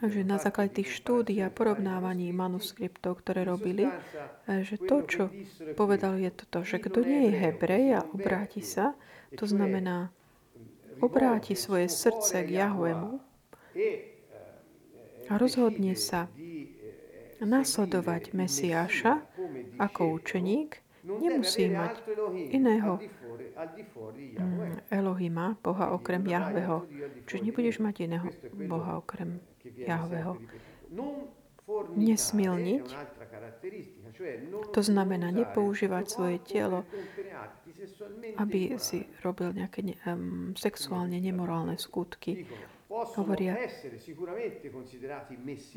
že 0.00 0.24
na 0.24 0.40
základe 0.40 0.80
tých 0.80 0.96
štúdí 0.96 1.36
a 1.44 1.52
porovnávaní 1.52 2.32
manuskriptov, 2.32 3.20
ktoré 3.20 3.44
robili, 3.44 3.84
že 4.48 4.80
to, 4.80 5.04
čo 5.04 5.22
povedal, 5.76 6.16
je 6.16 6.32
toto, 6.32 6.64
že 6.64 6.80
kto 6.80 7.04
nie 7.04 7.28
je 7.28 7.32
Hebrej 7.36 7.84
a 7.96 8.00
obráti 8.08 8.64
sa, 8.64 8.96
to 9.36 9.44
znamená, 9.44 10.08
obráti 11.04 11.52
svoje 11.52 11.92
srdce 11.92 12.48
k 12.48 12.64
Jahvemu 12.64 13.20
a 15.28 15.32
rozhodne 15.36 15.92
sa 15.94 16.32
nasledovať 17.40 18.36
Mesiáša 18.36 19.20
ako 19.80 20.20
učeník, 20.20 20.80
nemusí 21.04 21.72
mať 21.72 22.04
iného 22.52 23.00
mm, 24.36 24.92
Elohima, 24.92 25.56
Boha 25.64 25.96
okrem 25.96 26.20
Jahveho. 26.28 26.84
Čiže 27.24 27.40
nebudeš 27.40 27.76
mať 27.80 28.04
iného 28.04 28.28
Boha 28.68 29.00
okrem 29.00 29.40
Jahveho. 29.64 30.38
Nesmilniť, 31.94 32.86
to 34.74 34.80
znamená 34.82 35.30
nepoužívať 35.30 36.04
svoje 36.10 36.36
telo 36.42 36.82
aby 38.36 38.76
si 38.76 39.08
robil 39.24 39.56
nejaké 39.56 39.80
ne, 39.84 39.94
um, 40.04 40.52
sexuálne 40.56 41.16
nemorálne 41.16 41.80
skutky. 41.80 42.44
Hovoria, 42.90 43.54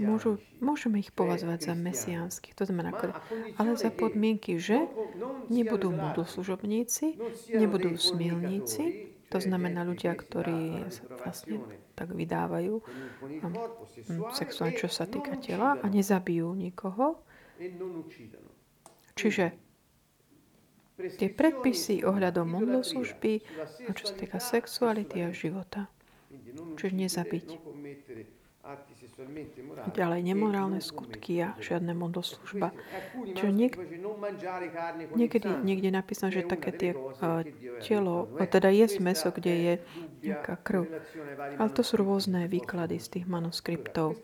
môžu, 0.02 0.42
môžeme 0.58 0.98
ich 0.98 1.14
považovať 1.14 1.70
za 1.70 1.74
mesiánsky, 1.78 2.58
to 2.58 2.66
znamená, 2.66 2.90
ale 3.62 3.78
za 3.78 3.94
podmienky, 3.94 4.58
že 4.58 4.90
nebudú 5.46 5.94
modloslužobníci, 5.94 7.22
nebudú 7.54 7.94
smilníci, 8.02 9.14
to 9.30 9.38
znamená 9.38 9.86
ľudia, 9.86 10.18
ktorí 10.18 10.90
vlastne 11.22 11.62
tak 11.94 12.10
vydávajú 12.14 12.74
um, 12.82 13.54
sexuálne, 14.34 14.78
čo 14.78 14.90
sa 14.90 15.06
týka 15.06 15.38
tela 15.38 15.78
a 15.78 15.86
nezabijú 15.88 16.58
nikoho. 16.58 17.22
Čiže 19.14 19.54
tie 21.18 21.30
predpisy 21.30 22.06
ohľadom 22.06 22.50
modloslužby 22.50 23.34
a 23.86 23.92
čo 23.94 24.04
sa 24.10 24.16
týka 24.18 24.38
sexuality 24.42 25.22
a 25.26 25.30
života. 25.30 25.90
Čiže 26.78 26.94
nezabiť. 26.98 27.48
Ďalej 29.94 30.22
nemorálne 30.26 30.82
skutky 30.82 31.46
a 31.46 31.54
žiadne 31.62 31.94
modloslužba. 31.94 32.74
Čiže 33.38 33.52
niek- 33.54 33.78
niekedy 35.14 35.50
niekde 35.62 35.90
napísané, 35.94 36.34
že 36.34 36.50
také 36.50 36.74
tie 36.74 36.92
uh, 36.98 37.46
telo, 37.86 38.26
teda 38.42 38.74
je 38.74 38.98
meso, 38.98 39.30
kde 39.30 39.54
je 39.54 39.74
nejaká 40.26 40.58
krv. 40.66 40.90
Ale 41.62 41.70
to 41.70 41.86
sú 41.86 42.02
rôzne 42.02 42.50
výklady 42.50 42.98
z 42.98 43.08
tých 43.20 43.26
manuskriptov. 43.30 44.18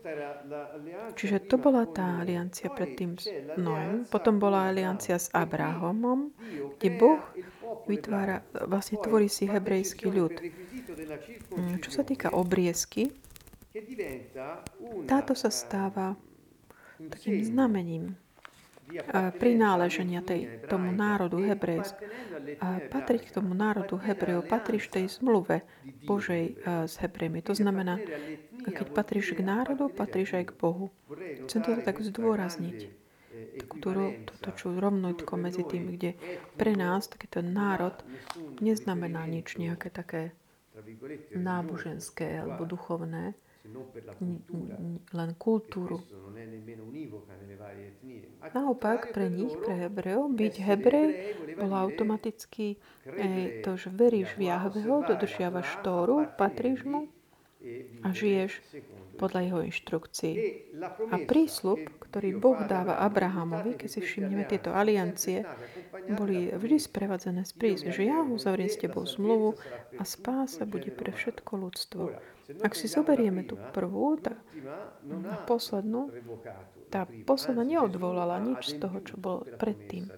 Čiže 1.14 1.46
to 1.46 1.56
bola 1.60 1.86
tá 1.86 2.18
aliancia 2.18 2.66
predtým 2.72 3.14
s 3.14 3.30
Noem. 3.60 4.10
Potom 4.10 4.42
bola 4.42 4.70
aliancia 4.70 5.20
s 5.20 5.30
Abrahamom, 5.30 6.34
kde 6.78 6.88
Boh 6.98 7.22
vytvára, 7.86 8.42
vlastne 8.66 8.98
tvorí 8.98 9.30
si 9.30 9.46
hebrejský 9.46 10.10
ľud. 10.10 10.34
Mm, 11.54 11.78
čo 11.78 11.90
sa 11.94 12.02
týka 12.02 12.34
obriezky, 12.34 13.14
táto 15.06 15.32
sa 15.36 15.50
stáva 15.52 16.16
takým 17.00 17.40
znamením 17.44 18.04
prináleženia 19.38 20.18
tej, 20.26 20.66
tomu 20.66 20.90
národu 20.90 21.38
Hebrejsk. 21.38 21.94
A 22.58 22.82
patriť 22.90 23.30
k 23.30 23.34
tomu 23.38 23.54
národu 23.54 23.94
Hebrejov, 24.02 24.50
patríš 24.50 24.90
tej 24.90 25.06
zmluve 25.06 25.62
Božej 26.02 26.58
s 26.66 26.98
Hebrejmi. 26.98 27.38
To 27.46 27.54
znamená, 27.54 28.02
keď 28.66 28.90
patríš 28.90 29.38
k 29.38 29.46
národu, 29.46 29.86
patríš 29.94 30.34
aj 30.42 30.50
k 30.50 30.56
Bohu. 30.58 30.90
Chcem 31.46 31.62
to 31.62 31.78
tak 31.86 32.02
zdôrazniť. 32.02 32.90
Takúto 33.62 33.94
toto 34.42 34.74
rovnojtko 34.74 35.32
medzi 35.38 35.62
tým, 35.62 35.94
kde 35.94 36.18
pre 36.58 36.74
nás 36.74 37.06
takýto 37.06 37.46
národ 37.46 37.94
neznamená 38.58 39.24
nič 39.30 39.54
nejaké 39.54 39.88
také 39.88 40.34
náboženské 41.30 42.42
alebo 42.42 42.66
duchovné, 42.66 43.38
len 45.12 45.30
kultúru. 45.36 46.00
Naopak 48.56 49.12
pre 49.12 49.28
nich, 49.28 49.52
pre 49.60 49.74
Hebrejov, 49.86 50.32
byť 50.32 50.54
Hebrej 50.64 51.08
bolo 51.60 51.76
automaticky 51.76 52.80
eh, 53.04 53.60
to, 53.60 53.76
že 53.76 53.92
veríš 53.92 54.34
v 54.40 54.48
Jahveho, 54.48 55.04
dodržiavaš 55.04 55.68
Tóru, 55.84 56.24
patríš 56.40 56.88
mu 56.88 57.12
a 58.00 58.08
žiješ 58.16 58.64
podľa 59.20 59.40
jeho 59.44 59.60
inštrukcií. 59.68 60.34
A 61.12 61.16
prísľub, 61.20 61.92
ktorý 62.08 62.40
Boh 62.40 62.56
dáva 62.64 63.04
Abrahamovi, 63.04 63.76
keď 63.76 63.88
si 63.92 64.00
všimneme 64.00 64.48
tieto 64.48 64.72
aliancie, 64.72 65.44
boli 66.16 66.48
vždy 66.48 66.80
sprevádzané 66.80 67.44
z 67.44 67.52
prísť, 67.52 67.84
že 67.92 68.08
ja 68.08 68.24
uzavriem 68.24 68.72
s 68.72 68.80
tebou 68.80 69.04
zmluvu 69.04 69.60
a 70.00 70.02
spása 70.08 70.64
bude 70.64 70.88
pre 70.88 71.12
všetko 71.12 71.52
ľudstvo. 71.60 72.16
Ak 72.58 72.74
si 72.74 72.90
zoberieme 72.90 73.46
tú 73.46 73.54
prvú, 73.70 74.18
tá, 74.18 74.34
poslednú, 75.46 76.10
tá 76.90 77.06
posledná 77.22 77.62
neodvolala 77.62 78.42
nič 78.42 78.74
z 78.74 78.82
toho, 78.82 78.98
čo 79.06 79.14
bolo 79.14 79.46
predtým. 79.58 80.10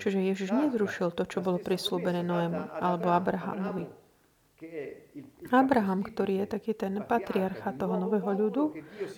Čiže 0.00 0.18
Ježiš 0.32 0.50
nezrušil 0.56 1.12
to, 1.12 1.28
čo 1.28 1.44
bolo 1.44 1.60
prislúbené 1.60 2.24
Noému 2.24 2.72
alebo 2.80 3.12
Abrahamovi. 3.12 4.04
Abraham, 5.52 6.00
ktorý 6.00 6.44
je 6.44 6.46
taký 6.56 6.72
ten 6.72 6.96
patriarcha 7.04 7.76
toho 7.76 8.00
nového 8.00 8.32
ľudu, 8.32 8.64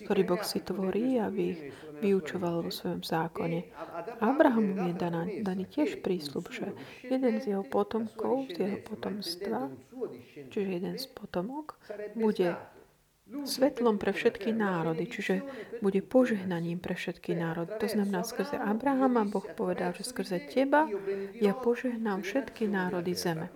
ktorý 0.03 0.21
Boh 0.27 0.43
si 0.43 0.59
tvorí, 0.59 1.17
aby 1.17 1.41
ich 1.55 1.61
vyučoval 2.03 2.67
vo 2.67 2.71
svojom 2.73 3.01
zákone. 3.01 3.71
Abrahamu 4.21 4.91
je 4.91 4.93
daný, 4.93 5.41
daný 5.41 5.63
tiež 5.65 6.03
prísľub, 6.03 6.51
že 6.51 6.75
jeden 7.05 7.39
z 7.41 7.55
jeho 7.55 7.63
potomkov, 7.65 8.51
z 8.53 8.65
jeho 8.65 8.77
potomstva, 8.85 9.71
čiže 10.47 10.69
jeden 10.81 10.95
z 10.97 11.05
potomok, 11.11 11.77
bude 12.15 12.55
svetlom 13.27 13.99
pre 13.99 14.15
všetky 14.15 14.55
národy, 14.55 15.03
čiže 15.03 15.43
bude 15.83 15.99
požehnaním 15.99 16.79
pre 16.79 16.95
všetky 16.95 17.35
národy. 17.35 17.75
To 17.79 17.87
znamená, 17.87 18.23
skrze 18.23 18.55
Abrahama 18.55 19.27
Boh 19.27 19.43
povedal, 19.43 19.91
že 19.91 20.07
skrze 20.07 20.47
teba 20.47 20.87
ja 21.35 21.51
požehnám 21.51 22.23
všetky 22.23 22.71
národy 22.71 23.11
zeme. 23.11 23.51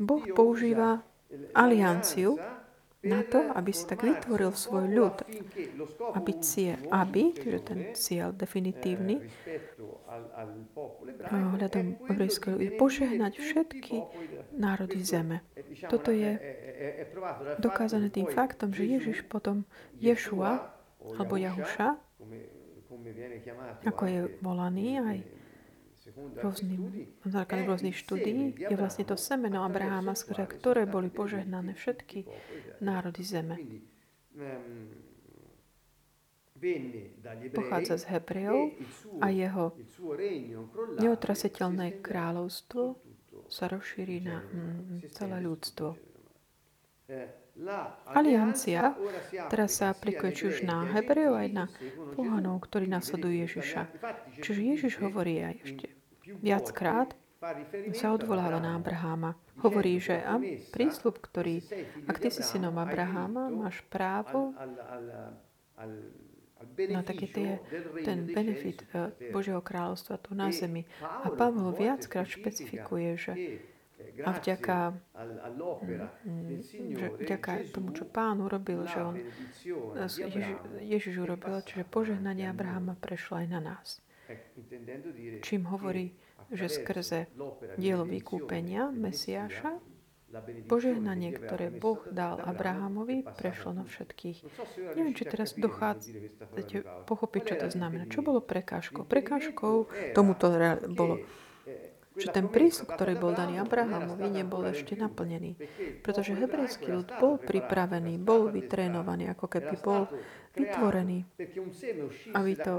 Boh 0.00 0.24
používa 0.32 1.04
alianciu 1.52 2.40
na 3.04 3.20
to, 3.22 3.40
aby 3.52 3.70
si 3.70 3.84
tak 3.84 4.02
vytvoril 4.02 4.52
svoj 4.56 4.88
ľud, 4.88 5.16
aby 6.16 6.32
cieľ, 6.40 6.80
aby, 6.90 7.36
čiže 7.36 7.60
ten 7.60 7.78
cieľ 7.92 8.32
definitívny, 8.32 9.20
hľadom 11.28 12.00
hebrejského 12.08 12.56
je 12.58 12.70
požehnať 12.74 13.32
všetky 13.38 13.96
národy 14.56 15.00
zeme. 15.04 15.44
Toto 15.88 16.10
je 16.10 16.36
dokázané 17.60 18.08
tým 18.08 18.28
faktom, 18.28 18.72
že 18.72 18.88
Ježiš 18.88 19.26
potom 19.28 19.68
Ješua, 20.00 20.72
alebo 21.04 21.36
Jahuša, 21.36 22.00
ako 23.84 24.02
je 24.08 24.20
volaný 24.40 24.96
aj 24.96 25.18
rôznym, 26.14 27.10
na 27.26 27.30
základe 27.30 27.66
rôznych 27.66 27.96
štúdí, 27.98 28.54
je 28.54 28.76
vlastne 28.78 29.04
to 29.06 29.18
semeno 29.18 29.66
Abraháma, 29.66 30.14
skrze 30.14 30.46
ktoré 30.46 30.86
boli 30.86 31.10
požehnané 31.10 31.74
všetky 31.74 32.26
národy 32.78 33.22
zeme. 33.26 33.56
Pochádza 37.52 38.00
z 38.00 38.04
Hebrejov 38.14 38.72
a 39.20 39.26
jeho 39.28 39.74
neotrasiteľné 41.02 42.00
kráľovstvo 42.00 42.96
sa 43.50 43.68
rozšíri 43.68 44.24
na 44.24 44.40
mm, 44.40 45.12
celé 45.12 45.38
ľudstvo. 45.44 45.98
Aliancia 48.10 48.98
teraz 49.46 49.78
sa 49.78 49.94
aplikuje 49.94 50.30
či 50.34 50.44
už 50.50 50.56
na 50.66 50.88
Hebrejov 50.90 51.38
aj 51.38 51.48
na 51.54 51.64
pohanov, 52.18 52.66
ktorí 52.66 52.90
nasledujú 52.90 53.46
Ježiša. 53.46 53.82
Čiže 54.42 54.60
Ježiš 54.74 54.92
hovorí 54.98 55.38
aj 55.38 55.54
ešte 55.62 55.86
viackrát, 56.40 57.12
sa 57.92 58.16
odvoláva 58.16 58.56
na 58.56 58.80
Abraháma. 58.80 59.36
Hovorí, 59.60 60.00
že 60.00 60.24
prísľub, 60.72 61.20
ktorý, 61.20 61.60
ak 62.08 62.16
ty 62.16 62.32
si 62.32 62.40
synom 62.40 62.80
Abraháma, 62.80 63.52
máš 63.52 63.84
právo 63.92 64.56
na 66.88 67.04
taký 67.04 67.28
tie, 67.28 67.50
ten 68.08 68.24
benefit 68.24 68.88
eh, 68.96 69.12
Božieho 69.28 69.60
kráľovstva 69.60 70.16
tu 70.16 70.32
na 70.32 70.48
zemi. 70.48 70.88
A 71.04 71.28
Pavel 71.28 71.76
viackrát 71.76 72.24
špecifikuje, 72.24 73.20
že 73.20 73.32
a 74.24 74.30
vďaka, 74.30 74.94
mm, 76.24 76.60
že 76.94 77.06
vďaka 77.18 77.52
tomu, 77.74 77.90
čo 77.96 78.04
pán 78.06 78.38
urobil, 78.42 78.86
že 78.86 78.98
on 79.02 79.16
Ježiš, 80.06 80.46
Ježiš 80.82 81.14
urobil, 81.18 81.58
čiže 81.66 81.88
požehnanie 81.88 82.46
Abrahama 82.46 82.94
prešlo 83.00 83.42
aj 83.42 83.46
na 83.50 83.60
nás. 83.62 84.03
Čím 85.42 85.62
hovorí, 85.68 86.14
že 86.52 86.68
skrze 86.68 87.30
dielo 87.80 88.04
vykúpenia 88.04 88.92
Mesiáša 88.92 89.80
požehnanie, 90.66 91.30
ktoré 91.30 91.70
Boh 91.70 92.02
dal 92.10 92.42
Abrahamovi, 92.42 93.22
prešlo 93.22 93.70
na 93.70 93.84
všetkých. 93.86 94.42
Neviem, 94.98 95.14
či 95.14 95.24
teraz 95.30 95.54
dochádzate 95.54 97.06
pochopiť, 97.06 97.42
čo 97.46 97.54
to 97.62 97.68
znamená. 97.70 98.10
Čo 98.10 98.26
bolo 98.26 98.42
prekážkou? 98.42 99.06
Prekážkou 99.06 99.86
tomuto 100.16 100.50
bolo 100.90 101.22
že 102.14 102.30
ten 102.30 102.46
prísľub, 102.46 102.94
ktorý 102.94 103.18
bol 103.18 103.34
daný 103.34 103.58
Abrahamovi, 103.58 104.30
nebol 104.30 104.62
ešte 104.70 104.94
naplnený. 104.94 105.58
Pretože 106.06 106.38
hebrejský 106.38 106.90
ľud 106.94 107.08
bol 107.18 107.42
pripravený, 107.42 108.22
bol 108.22 108.50
vytrénovaný, 108.54 109.34
ako 109.34 109.46
keby 109.50 109.74
bol 109.82 110.06
vytvorený, 110.54 111.26
aby 112.38 112.52
to 112.54 112.78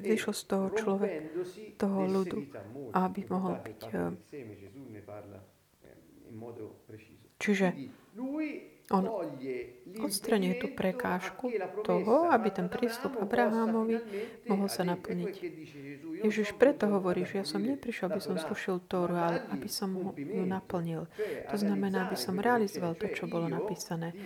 vyšlo 0.00 0.32
z 0.32 0.42
toho 0.48 0.66
človeka, 0.72 1.20
toho 1.76 2.00
ľudu, 2.08 2.38
aby 2.96 3.20
mohol 3.28 3.60
byť... 3.60 3.80
Eh, 3.92 4.12
čiže 7.36 7.66
On 8.88 9.04
odstraňuje 10.00 10.64
tú 10.64 10.72
prekážku 10.72 11.52
toho, 11.84 12.32
aby 12.32 12.48
ten 12.48 12.72
prístup 12.72 13.20
Abrahámovi 13.20 14.00
mohol 14.48 14.68
sa 14.72 14.80
naplniť. 14.80 15.34
Ježiš 16.24 16.56
preto 16.56 16.88
hovorí, 16.88 17.28
že 17.28 17.44
ja 17.44 17.44
som 17.44 17.60
neprišiel, 17.60 18.08
aby 18.08 18.20
som 18.24 18.40
zrušil 18.40 18.80
Tóru, 18.88 19.12
ale 19.12 19.44
aby 19.52 19.68
som 19.68 19.92
ju 20.16 20.44
naplnil. 20.48 21.04
To 21.52 21.56
znamená, 21.60 22.08
aby 22.08 22.16
som 22.16 22.40
realizoval 22.40 22.96
to, 22.96 23.12
čo 23.12 23.28
bolo 23.28 23.44
napísané. 23.52 24.16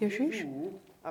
Ježiš 0.00 0.48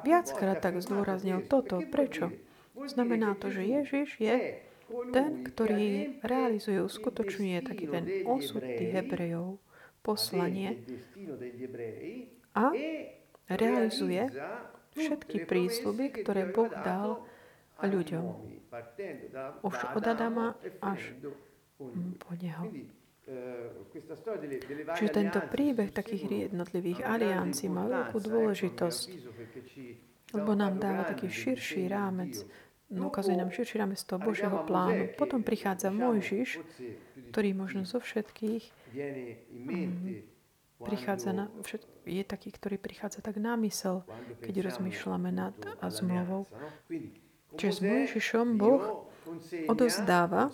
viackrát 0.01 0.57
tak 0.57 0.81
zdôraznil 0.81 1.45
toto. 1.45 1.85
Prečo? 1.85 2.33
Znamená 2.75 3.37
to, 3.37 3.53
že 3.53 3.69
Ježiš 3.69 4.17
je 4.17 4.65
ten, 5.13 5.45
ktorý 5.45 6.19
realizuje, 6.25 6.81
uskutočňuje 6.81 7.57
taký 7.61 7.85
ten 7.85 8.03
osud 8.25 8.65
tých 8.65 8.91
Hebrejov, 8.97 9.61
poslanie 10.01 10.81
a 12.55 12.71
realizuje 13.51 14.31
všetky 14.95 15.43
prísľuby, 15.43 16.23
ktoré 16.23 16.47
Boh 16.49 16.71
dal 16.71 17.21
ľuďom. 17.83 18.25
Už 19.61 19.75
od 19.91 20.05
Adama 20.07 20.55
až 20.79 21.11
po 22.19 22.31
neho. 22.39 22.71
Čiže 24.95 25.11
tento 25.11 25.41
príbeh 25.49 25.89
takých 25.89 26.47
jednotlivých 26.51 27.03
aliancií 27.03 27.67
má 27.67 27.89
veľkú 27.89 28.17
dôležitosť, 28.21 29.07
lebo 30.37 30.51
nám 30.53 30.77
dáva 30.77 31.09
taký 31.09 31.27
širší 31.33 31.89
rámec, 31.89 32.45
no, 32.93 33.09
ukazuje 33.09 33.33
nám 33.33 33.49
širší 33.49 33.81
rámec 33.81 33.99
toho 34.05 34.21
Božieho 34.21 34.61
plánu. 34.63 35.09
Potom 35.17 35.41
prichádza 35.41 35.89
Mojžiš, 35.89 36.61
ktorý 37.33 37.57
možno 37.57 37.83
zo 37.89 37.97
všetkých 37.97 38.93
prichádza 40.85 41.33
na, 41.33 41.45
je 42.05 42.21
taký, 42.21 42.53
ktorý 42.53 42.77
prichádza 42.77 43.25
tak 43.25 43.41
na 43.41 43.57
mysel, 43.65 44.05
keď 44.45 44.69
rozmýšľame 44.69 45.33
nad 45.33 45.57
zmluvou. 45.81 46.45
Čiže 47.57 47.71
s 47.73 47.79
Mojžišom 47.81 48.61
Boh 48.61 49.09
odozdáva 49.65 50.53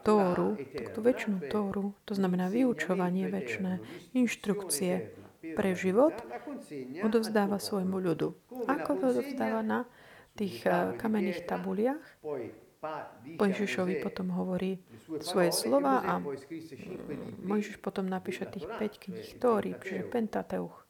Tóru, 0.00 0.56
takú 0.56 1.00
väčšinu 1.04 1.52
Tóru, 1.52 1.92
to 2.08 2.16
znamená 2.16 2.48
vyučovanie 2.48 3.28
väčšie, 3.28 3.82
inštrukcie 4.16 5.12
pre 5.54 5.76
život, 5.76 6.16
odovzdáva 7.04 7.60
svojmu 7.60 7.96
ľudu. 8.00 8.34
Ako 8.66 8.90
to 8.98 9.04
odovzdáva 9.12 9.60
na 9.62 9.84
tých 10.34 10.64
eh, 10.66 10.96
kamenných 10.96 11.44
tabuliach? 11.48 12.02
Mojžišovi 13.38 14.00
potom 14.02 14.30
hovorí 14.34 14.78
svoje 15.20 15.50
slova 15.52 16.02
a 16.02 16.12
Mojžiš 17.42 17.82
potom 17.82 18.06
napíše 18.06 18.46
tých 18.46 18.66
5 18.66 19.02
kníh 19.02 19.28
Tóry, 19.38 19.74
čiže 19.78 20.08
Pentateuch. 20.08 20.86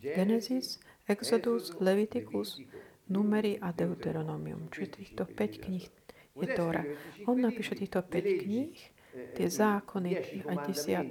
Genesis, 0.00 0.80
Exodus, 1.06 1.76
Leviticus, 1.78 2.62
Numery 3.10 3.58
a 3.58 3.74
Deuteronomium. 3.74 4.70
Čiže 4.72 4.88
týchto 4.96 5.22
5 5.26 5.64
kníh 5.66 5.84
je 6.40 6.46
Tóra. 6.56 6.86
On 7.26 7.36
napíše 7.36 7.74
týchto 7.76 8.00
5 8.02 8.42
kníh 8.46 8.74
tie 9.34 9.48
zákony, 9.50 10.10
aj 10.46 10.56
desiat 10.70 11.06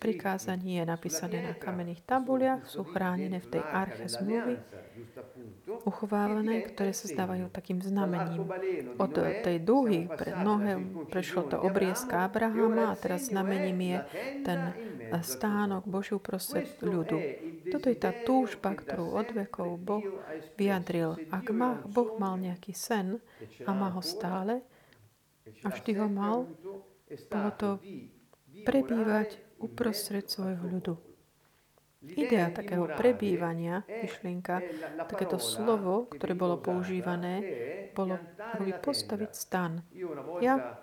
prikázaní 0.00 0.80
je 0.80 0.84
napísané 0.88 1.44
na 1.44 1.54
kamenných 1.56 2.00
tabuliach, 2.08 2.64
sú 2.64 2.84
chránené 2.88 3.40
v 3.40 3.58
tej 3.58 3.62
arche 3.62 4.08
zmluvy, 4.08 4.56
uchovávané, 5.84 6.64
ktoré 6.64 6.96
sa 6.96 7.08
zdávajú 7.08 7.52
takým 7.52 7.84
znamením. 7.84 8.48
Od 8.96 9.12
tej 9.44 9.60
dúhy 9.60 10.08
pred 10.08 10.36
nohem 10.40 11.04
prešlo 11.08 11.48
to 11.48 11.56
obriezka 11.60 12.24
Abrahama 12.24 12.92
a 12.92 12.98
teraz 12.98 13.28
znamením 13.28 13.78
je 13.80 13.98
ten 14.44 14.60
stánok 15.20 15.84
Boží 15.84 16.16
uprostred 16.16 16.68
ľudu. 16.80 17.20
Toto 17.68 17.86
je 17.92 17.96
tá 17.96 18.12
túžba, 18.12 18.72
ktorú 18.72 19.14
od 19.14 19.28
vekov 19.36 19.76
Boh 19.80 20.04
vyjadril. 20.56 21.20
Ak 21.28 21.52
má, 21.52 21.80
Boh 21.84 22.16
mal 22.16 22.40
nejaký 22.40 22.72
sen 22.72 23.20
a 23.68 23.70
má 23.76 23.92
ho 23.92 24.00
stále, 24.00 24.64
a 25.64 25.68
vždy 25.68 25.92
ho 26.00 26.08
mal, 26.08 26.48
bolo 27.30 27.50
to 27.56 27.70
prebývať 28.64 29.38
uprostred 29.60 30.26
svojho 30.28 30.64
ľudu. 30.68 30.94
Idea 32.04 32.52
takého 32.52 32.84
prebývania, 32.84 33.80
myšlienka, 33.88 34.60
takéto 35.08 35.40
slovo, 35.40 36.04
ktoré 36.12 36.36
bolo 36.36 36.60
používané, 36.60 37.40
bolo 37.96 38.20
akoby 38.36 38.72
postaviť 38.76 39.30
stan. 39.32 39.80
Ja, 40.44 40.76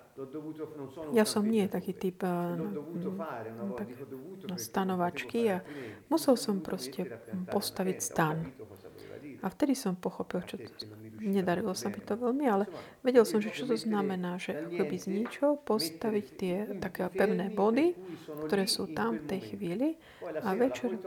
ja 1.13 1.25
som 1.29 1.45
nie 1.45 1.69
taký 1.69 1.93
typ 1.93 2.25
no, 2.25 3.77
tak, 3.77 3.87
no, 4.49 4.55
stanovačky 4.57 5.39
a 5.53 5.57
musel 6.09 6.33
som 6.41 6.57
proste 6.65 7.05
postaviť 7.53 7.97
stan. 8.01 8.49
A 9.41 9.49
vtedy 9.49 9.77
som 9.77 9.93
pochopil, 9.97 10.41
čo 10.45 10.57
to 10.57 10.73
Nedarilo 11.21 11.77
sa 11.77 11.93
mi 11.93 12.01
to 12.01 12.17
veľmi, 12.17 12.45
ale 12.49 12.65
vedel 13.05 13.21
som, 13.21 13.37
že 13.37 13.53
čo 13.53 13.69
to 13.69 13.77
znamená, 13.77 14.41
že 14.41 14.57
akoby 14.57 14.95
z 14.97 15.07
ničoho 15.13 15.61
postaviť 15.61 16.25
tie 16.33 16.55
také 16.81 17.05
pevné 17.13 17.53
body, 17.53 17.93
ktoré 18.49 18.65
sú 18.65 18.89
tam 18.89 19.21
v 19.21 19.37
tej 19.37 19.41
chvíli 19.53 20.01
a 20.41 20.57
večer 20.57 20.97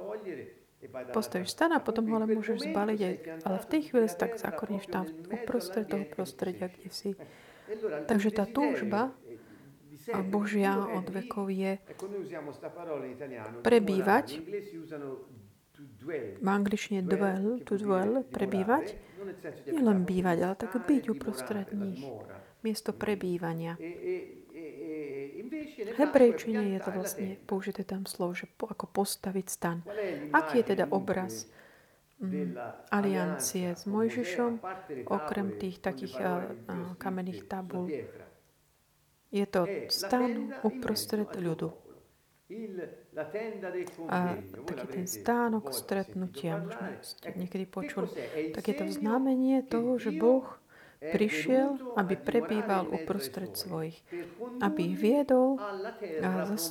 postavíš 1.10 1.56
stan 1.56 1.72
a 1.72 1.80
potom 1.80 2.06
ho 2.12 2.14
ale 2.20 2.28
môžeš 2.28 2.70
zbaliť 2.70 3.00
aj, 3.00 3.14
ale 3.48 3.56
v 3.58 3.66
tej 3.66 3.80
chvíli 3.90 4.06
si 4.06 4.16
tak 4.20 4.36
zakorníš 4.36 4.86
tam 4.92 5.08
uprostred 5.32 5.88
toho 5.88 6.04
prostredia, 6.06 6.68
kde 6.68 6.90
si. 6.92 7.10
Takže 8.06 8.30
tá 8.36 8.44
túžba 8.44 9.10
a 10.12 10.20
Božia 10.20 10.76
od 10.76 11.08
vekov 11.08 11.48
je 11.48 11.80
prebývať 13.64 14.44
v 16.40 16.48
angličtine 16.48 17.02
dwell, 17.02 17.58
to 17.66 17.74
dwell, 17.80 18.22
prebývať, 18.30 18.94
nie 19.66 19.82
len 19.82 20.06
bývať, 20.06 20.38
ale 20.44 20.54
tak 20.54 20.72
byť 20.78 21.02
uprostred 21.10 21.68
nich, 21.74 22.04
miesto 22.62 22.92
prebývania. 22.94 23.74
V 25.74 25.96
hebrejčine 25.98 26.78
je 26.78 26.80
to 26.80 26.90
vlastne 26.94 27.28
použité 27.44 27.82
tam 27.82 28.06
slovo, 28.06 28.38
že 28.38 28.46
po, 28.46 28.70
ako 28.70 28.86
postaviť 28.86 29.46
stan. 29.50 29.78
Aký 30.30 30.62
je 30.62 30.76
teda 30.76 30.86
obraz? 30.94 31.50
Mm, 32.22 32.54
aliancie 32.94 33.74
s 33.74 33.90
Mojžišom, 33.90 34.62
okrem 35.10 35.58
tých 35.58 35.82
takých 35.82 36.14
uh, 36.22 36.46
kamenných 36.96 37.50
tabul? 37.50 37.90
Je 39.34 39.46
to 39.50 39.66
stan 39.90 40.54
uprostred 40.62 41.26
ľudu. 41.34 41.74
A 44.10 44.18
taký 44.66 44.86
ten 44.90 45.06
stánok 45.06 45.70
stretnutia, 45.70 46.58
možno 46.58 46.86
ste 47.02 47.30
niekedy 47.38 47.64
počuli, 47.66 48.10
tak 48.50 48.66
je 48.66 48.74
to 48.74 48.86
znamenie 48.90 49.62
toho, 49.62 49.98
že 50.02 50.10
Boh 50.10 50.46
prišiel, 50.98 51.94
aby 52.00 52.16
prebýval 52.16 52.88
uprostred 52.90 53.54
svojich, 53.54 54.00
aby 54.58 54.94
ich 54.94 54.96
viedol 54.98 55.60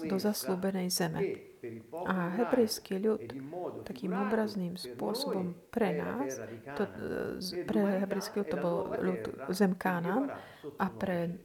do 0.03 0.17
zaslúbenej 0.19 0.89
zeme. 0.89 1.52
A 2.03 2.15
hebrejský 2.35 2.99
ľud 2.99 3.23
takým 3.87 4.11
obrazným 4.11 4.75
spôsobom 4.75 5.55
pre 5.71 5.95
nás, 5.95 6.39
to, 6.75 6.83
pre 7.63 8.03
hebrejský 8.03 8.43
ľud 8.43 8.49
to 8.51 8.57
bol 8.59 8.77
ľud 8.99 9.21
zem 9.55 9.71
Kánan 9.71 10.27
a 10.75 10.87
pre 10.91 11.39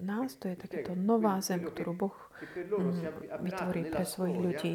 nás 0.00 0.32
to 0.40 0.48
je 0.48 0.56
takéto 0.56 0.96
nová 0.96 1.44
zem, 1.44 1.60
ktorú 1.60 1.92
Boh 1.92 2.16
mm, 2.40 3.44
vytvorí 3.44 3.82
pre 3.92 4.04
svojich 4.08 4.38
ľudí. 4.40 4.72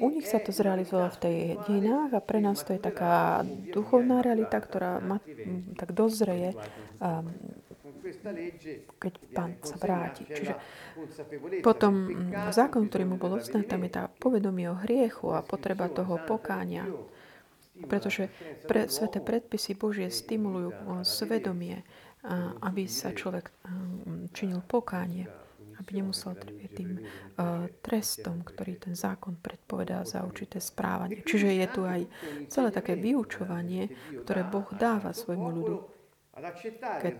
U 0.00 0.08
nich 0.08 0.24
sa 0.24 0.40
to 0.40 0.48
zrealizovalo 0.48 1.12
v 1.12 1.20
tej 1.20 1.38
dejinách 1.68 2.16
a 2.16 2.24
pre 2.24 2.40
nás 2.40 2.64
to 2.64 2.72
je 2.72 2.80
taká 2.80 3.44
duchovná 3.68 4.24
realita, 4.24 4.56
ktorá 4.56 4.98
ma, 5.04 5.20
tak 5.76 5.92
dozreje, 5.92 6.56
keď 8.98 9.12
pán 9.30 9.56
sa 9.62 9.78
vráti. 9.78 10.26
Čiže 10.26 10.54
potom 11.62 12.10
zákon, 12.50 12.90
ktorý 12.90 13.04
mu 13.06 13.16
bol 13.16 13.38
odstaný, 13.38 13.64
tam 13.64 13.86
je 13.86 13.94
tá 13.94 14.10
povedomie 14.10 14.66
o 14.68 14.76
hriechu 14.82 15.30
a 15.30 15.46
potreba 15.46 15.86
toho 15.86 16.18
pokáňa. 16.26 16.90
Pretože 17.82 18.28
pre, 18.68 18.90
sveté 18.90 19.22
predpisy 19.22 19.74
Božie 19.78 20.12
stimulujú 20.12 21.02
svedomie 21.02 21.80
aby 22.62 22.86
sa 22.86 23.10
človek 23.10 23.50
činil 24.30 24.62
pokánie, 24.62 25.26
aby 25.82 25.90
nemusel 25.98 26.38
trpieť 26.38 26.70
tým 26.70 27.02
trestom, 27.82 28.46
ktorý 28.46 28.78
ten 28.78 28.94
zákon 28.94 29.42
predpovedá 29.42 30.06
za 30.06 30.22
určité 30.22 30.62
správanie. 30.62 31.26
Čiže 31.26 31.50
je 31.50 31.66
tu 31.66 31.82
aj 31.82 32.06
celé 32.46 32.70
také 32.70 32.94
vyučovanie, 32.94 33.90
ktoré 34.22 34.46
Boh 34.46 34.70
dáva 34.78 35.10
svojmu 35.10 35.48
ľudu. 35.50 35.76
Keď 37.02 37.14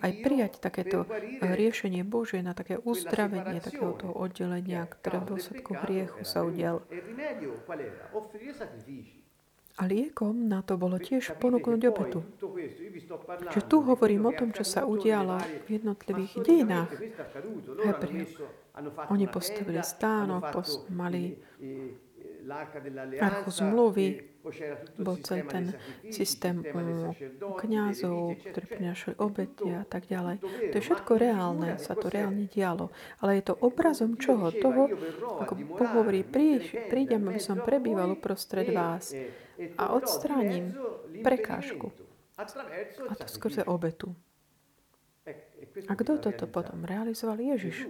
aj 0.00 0.12
prijať 0.22 0.52
takéto 0.62 1.04
riešenie 1.42 2.06
Božie 2.06 2.40
na 2.40 2.54
také 2.54 2.78
uzdravenie 2.78 3.58
takého 3.58 3.94
toho 3.98 4.14
oddelenia, 4.14 4.86
ktoré 4.86 5.18
v 5.22 5.36
dôsledku 5.36 5.74
hriechu 5.86 6.22
sa 6.22 6.46
udial. 6.46 6.86
A 9.80 9.88
liekom 9.88 10.44
na 10.44 10.60
to 10.60 10.76
bolo 10.76 11.00
tiež 11.00 11.40
ponúknuť 11.40 11.82
obetu. 11.88 12.20
Čiže 13.48 13.64
tu 13.64 13.80
hovorím 13.80 14.28
o 14.28 14.32
tom, 14.36 14.52
čo 14.52 14.60
sa 14.60 14.84
udialo 14.84 15.40
v 15.64 15.80
jednotlivých 15.80 16.32
dejinách 16.44 16.90
Hebrejov. 17.80 18.60
Oni 19.08 19.26
postavili 19.26 19.80
stánok, 19.80 20.52
pos- 20.52 20.84
mali 20.92 21.32
archu 23.20 23.50
zmluvy, 23.50 24.08
bol 24.96 25.20
celý 25.20 25.44
ten 25.44 25.64
systém 26.08 26.64
kniazov, 27.60 28.40
ktorí 28.40 28.66
prinašali 28.66 29.14
obety 29.20 29.68
a 29.76 29.84
tak 29.84 30.08
ďalej. 30.08 30.40
To 30.42 30.74
je 30.80 30.84
všetko 30.84 31.12
reálne, 31.20 31.76
sa 31.76 31.92
to 31.92 32.08
reálne 32.08 32.48
dialo. 32.48 32.88
Ale 33.20 33.36
je 33.40 33.52
to 33.52 33.54
obrazom 33.60 34.16
čoho? 34.16 34.48
Toho, 34.48 34.88
ako 35.44 35.52
Boh 35.76 35.90
hovorí, 36.00 36.24
prídem, 36.88 37.28
aby 37.28 37.40
som 37.40 37.60
prebýval 37.60 38.16
uprostred 38.16 38.72
vás 38.72 39.12
a 39.76 39.92
odstránim 39.92 40.72
prekážku. 41.20 41.92
A 43.08 43.12
to 43.20 43.28
skrze 43.28 43.68
obetu. 43.68 44.16
A 45.86 45.92
kto 45.94 46.16
toto 46.16 46.48
potom 46.48 46.82
realizoval? 46.88 47.36
Ježiš. 47.36 47.86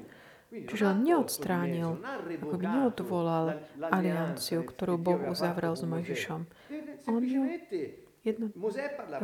Čiže 0.50 0.84
on 0.90 1.06
neodstránil, 1.06 2.02
ako 2.42 2.54
by 2.58 2.66
neodvolal 2.66 3.46
alianciu, 3.78 4.66
ktorú 4.66 4.98
Boh 4.98 5.22
uzavrel 5.30 5.78
s 5.78 5.86
Mojžišom. 5.86 6.40
On 7.06 7.22
ju 7.22 7.46
jedno... 8.26 8.50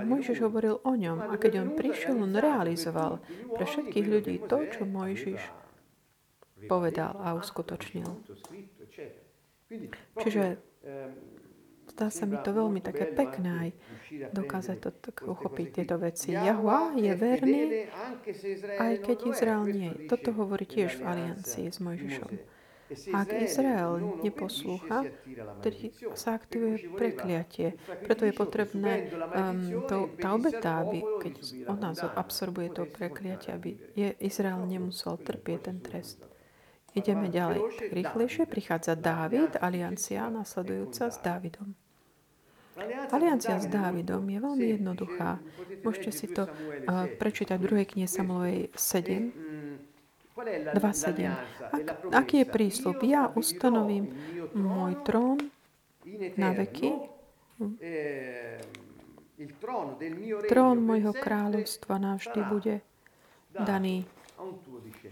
Mojžiš 0.06 0.38
hovoril 0.46 0.78
o 0.86 0.92
ňom 0.94 1.26
a 1.26 1.34
keď 1.34 1.66
on 1.66 1.68
prišiel, 1.74 2.16
on 2.22 2.32
realizoval 2.32 3.18
pre 3.52 3.64
všetkých 3.66 4.06
ľudí 4.06 4.34
to, 4.46 4.70
čo 4.70 4.86
Mojžiš 4.86 5.42
povedal 6.70 7.18
a 7.18 7.34
uskutočnil. 7.34 8.06
Čiže 10.22 10.62
zdá 11.96 12.12
sa 12.12 12.28
mi 12.28 12.36
to 12.44 12.52
veľmi 12.52 12.84
také 12.84 13.08
pekné 13.08 13.50
aj 13.56 13.70
dokázať 14.36 14.76
to 14.84 14.90
tak 15.00 15.24
uchopiť 15.24 15.80
tieto 15.80 15.96
veci. 15.96 16.36
Jahua 16.36 16.92
je 16.92 17.08
verný, 17.16 17.88
aj 18.76 18.92
keď 19.00 19.16
Izrael 19.32 19.64
nie. 19.72 19.92
Toto 20.04 20.36
hovorí 20.36 20.68
tiež 20.68 21.00
v 21.00 21.08
aliancii 21.08 21.72
s 21.72 21.80
Mojžišom. 21.80 22.56
Ak 23.16 23.34
Izrael 23.34 23.98
neposlúcha, 24.22 25.10
tedy 25.64 25.90
sa 26.14 26.38
aktivuje 26.38 26.86
prekliatie. 26.94 27.74
Preto 28.04 28.22
je 28.28 28.34
potrebné 28.36 29.10
um, 29.10 29.82
to, 29.90 30.14
tá 30.20 30.36
obeta, 30.36 30.86
aby, 30.86 31.02
keď 31.18 31.34
ona 31.66 31.90
absorbuje 31.96 32.70
to 32.70 32.86
prekliatie, 32.86 33.50
aby 33.56 33.74
je, 33.96 34.14
Izrael 34.22 34.62
nemusel 34.68 35.18
trpieť 35.18 35.60
ten 35.66 35.82
trest. 35.82 36.22
Ideme 36.94 37.26
ďalej. 37.26 37.90
Rýchlejšie 37.90 38.46
prichádza 38.46 38.94
Dávid, 38.94 39.58
aliancia 39.58 40.30
nasledujúca 40.30 41.10
s 41.10 41.18
Dávidom. 41.18 41.85
Aliancia 43.08 43.56
s 43.56 43.66
Dávidom 43.66 44.24
je 44.28 44.38
veľmi 44.38 44.66
jednoduchá. 44.76 45.40
Môžete 45.80 46.10
si 46.12 46.26
to 46.28 46.44
uh, 46.44 47.08
prečítať 47.16 47.56
v 47.56 47.64
druhej 47.64 47.86
knihe 47.88 48.08
Samuelovej 48.08 48.68
7, 48.76 49.32
2.7. 50.36 51.32
Ak, 51.72 51.84
aký 52.12 52.44
je 52.44 52.46
prísľub? 52.46 53.00
Ja 53.00 53.32
ustanovím 53.32 54.12
môj 54.52 55.00
trón 55.08 55.40
na 56.36 56.52
veky. 56.52 56.92
Trón 60.48 60.76
môjho 60.84 61.16
kráľovstva 61.16 61.96
navždy 61.96 62.40
bude 62.52 62.74
daný 63.56 64.04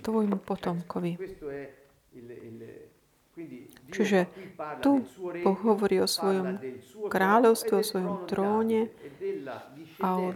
tvojmu 0.04 0.36
potomkovi. 0.44 1.16
Čiže 3.94 4.26
tu 4.82 5.06
Boh 5.46 5.58
hovorí 5.62 6.02
o 6.02 6.10
svojom 6.10 6.58
kráľovstve, 7.06 7.74
o 7.78 7.84
svojom 7.86 8.26
tróne 8.26 8.90
a 10.02 10.08
o 10.18 10.34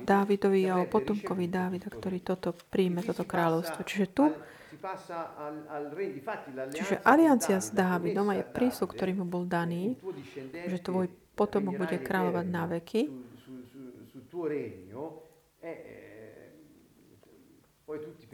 Dávidovi 0.00 0.64
a 0.72 0.80
o 0.80 0.88
potomkovi 0.88 1.44
Dávida, 1.52 1.92
ktorý 1.92 2.24
toto 2.24 2.56
príjme, 2.56 3.04
toto 3.04 3.28
kráľovstvo. 3.28 3.84
Čiže 3.84 4.06
tu 4.08 4.24
Čiže 6.72 7.04
aliancia 7.04 7.60
s 7.60 7.68
Dávidom 7.68 8.32
je 8.32 8.40
prísľub, 8.48 8.96
ktorý 8.96 9.12
mu 9.20 9.28
bol 9.28 9.44
daný, 9.44 10.00
že 10.64 10.80
tvoj 10.80 11.12
potomok 11.36 11.84
bude 11.84 12.00
kráľovať 12.00 12.46
na 12.48 12.64
veky, 12.64 13.02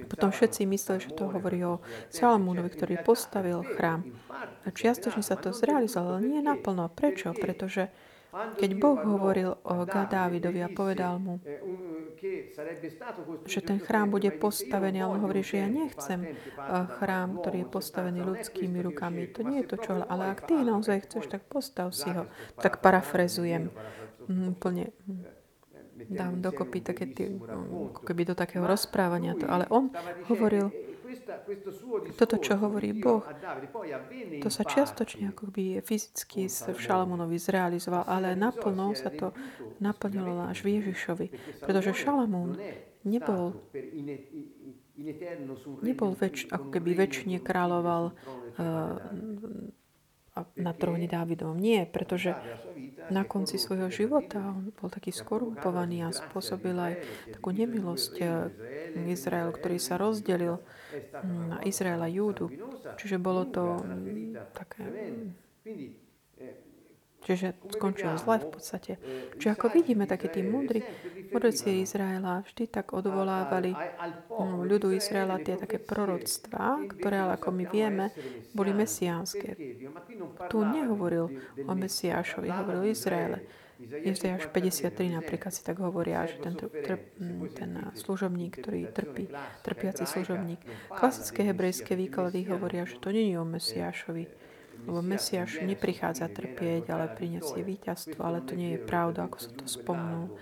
potom 0.08 0.30
všetci 0.30 0.68
mysleli, 0.68 0.98
že 1.00 1.16
to 1.16 1.32
hovorí 1.32 1.64
o 1.64 1.80
Salomónovi, 2.12 2.70
ktorý 2.72 3.00
postavil 3.00 3.64
chrám. 3.64 4.04
A 4.64 4.68
čiastočne 4.68 5.24
sa 5.24 5.38
to 5.38 5.54
zrealizovalo, 5.54 6.20
nie 6.20 6.44
naplno. 6.44 6.92
Prečo? 6.92 7.32
Pretože 7.32 7.88
keď 8.36 8.70
Boh 8.76 9.00
hovoril 9.00 9.56
o 9.64 9.88
Dávidovi 9.88 10.60
a 10.60 10.68
povedal 10.68 11.16
mu, 11.16 11.40
že 13.48 13.64
ten 13.64 13.80
chrám 13.80 14.12
bude 14.12 14.28
postavený, 14.28 15.00
a 15.00 15.08
on 15.08 15.24
hovorí, 15.24 15.40
že 15.40 15.64
ja 15.64 15.68
nechcem 15.72 16.36
chrám, 17.00 17.40
ktorý 17.40 17.64
je 17.64 17.68
postavený 17.72 18.20
ľudskými 18.20 18.84
rukami. 18.84 19.32
To 19.32 19.40
nie 19.40 19.64
je 19.64 19.72
to, 19.72 19.76
čo... 19.80 20.04
Ale 20.04 20.36
ak 20.36 20.52
ty 20.52 20.52
naozaj 20.52 21.08
chceš, 21.08 21.32
tak 21.32 21.48
postav 21.48 21.96
si 21.96 22.12
ho. 22.12 22.28
Tak 22.60 22.84
parafrezujem. 22.84 23.72
Úplne 24.28 24.92
dám 26.06 26.42
dokopy 26.42 26.78
také 26.82 27.04
tie, 27.10 27.36
ako 27.36 28.02
keby 28.02 28.22
do 28.28 28.34
takého 28.38 28.64
rozprávania 28.64 29.34
to. 29.36 29.46
Ale 29.46 29.66
on 29.70 29.90
hovoril, 30.30 30.70
toto, 32.18 32.36
čo 32.38 32.58
hovorí 32.58 32.92
Boh, 32.94 33.22
to 34.42 34.48
sa 34.50 34.62
čiastočne 34.66 35.32
ako 35.34 35.50
by 35.50 35.82
fyzicky 35.82 36.50
v 36.50 36.78
Šalamúnovi 36.78 37.38
zrealizoval, 37.38 38.06
ale 38.06 38.34
naplno 38.38 38.94
sa 38.94 39.10
to 39.10 39.34
naplnilo 39.82 40.46
až 40.46 40.62
v 40.66 40.80
Ježišovi. 40.80 41.26
Pretože 41.62 41.94
Šalamún 41.94 42.58
nebol 43.06 43.54
nebol 45.82 46.16
väč, 46.16 46.48
ako 46.48 46.72
keby 46.72 46.96
väčšine 46.96 47.36
kráľoval 47.44 48.12
uh, 48.12 48.96
na 50.56 50.72
tróne 50.76 51.08
Dávidovom. 51.08 51.56
Nie, 51.56 51.88
pretože 51.88 52.36
na 53.10 53.22
konci 53.24 53.58
svojho 53.58 53.90
života 53.90 54.38
on 54.40 54.70
bol 54.74 54.88
taký 54.90 55.14
skorumpovaný 55.14 56.06
a 56.06 56.14
spôsobil 56.14 56.74
aj 56.74 56.94
takú 57.32 57.50
nemilosť 57.54 58.12
eh, 58.20 58.50
Izraelu, 59.10 59.52
ktorý 59.54 59.76
sa 59.78 59.98
rozdelil 59.98 60.58
mm, 60.58 61.44
na 61.50 61.58
Izraela 61.62 62.10
Júdu. 62.10 62.50
Čiže 62.98 63.16
bolo 63.22 63.46
to 63.46 63.80
mm, 63.82 64.54
také 64.54 64.84
Čiže 67.26 67.58
skončil 67.74 68.14
zle 68.22 68.38
v 68.38 68.48
podstate. 68.54 68.92
Čiže 69.34 69.58
ako 69.58 69.66
vidíme, 69.74 70.06
také 70.06 70.30
tí 70.30 70.46
múdri 70.46 70.86
mudrci 71.36 71.84
Izraela 71.84 72.40
vždy 72.40 72.64
tak 72.72 72.96
odvolávali 72.96 73.76
no, 74.32 74.64
ľudu 74.64 74.96
Izraela 74.96 75.36
tie 75.36 75.60
také 75.60 75.76
proroctvá, 75.76 76.80
ktoré, 76.96 77.20
ale 77.20 77.36
ako 77.36 77.52
my 77.52 77.64
vieme, 77.68 78.08
boli 78.56 78.72
mesiánske. 78.72 79.52
Tu 80.48 80.58
nehovoril 80.64 81.28
o 81.68 81.72
Mesiášovi, 81.76 82.48
hovoril 82.48 82.88
o 82.88 82.88
Izraele. 82.88 83.44
Izajáš 83.76 84.48
53 84.48 85.20
napríklad 85.20 85.52
si 85.52 85.60
tak 85.60 85.84
hovoria, 85.84 86.24
že 86.24 86.40
ten, 86.40 86.56
trp, 86.56 87.20
ten 87.52 87.70
služobník, 87.92 88.64
ktorý 88.64 88.88
trpí, 88.88 89.28
trpiaci 89.60 90.08
služobník. 90.08 90.64
Klasické 90.88 91.44
hebrejské 91.44 91.92
výklady 91.92 92.48
hovoria, 92.48 92.88
že 92.88 92.96
to 92.96 93.12
nie 93.12 93.28
je 93.28 93.36
o 93.36 93.44
Mesiášovi, 93.44 94.24
lebo 94.88 95.04
Mesiáš 95.04 95.60
neprichádza 95.60 96.32
trpieť, 96.32 96.88
ale 96.88 97.12
prinesie 97.12 97.60
víťazstvo, 97.60 98.24
ale 98.24 98.40
to 98.40 98.56
nie 98.56 98.80
je 98.80 98.80
pravda, 98.80 99.28
ako 99.28 99.38
sa 99.44 99.52
to 99.52 99.68
spomnul. 99.68 100.32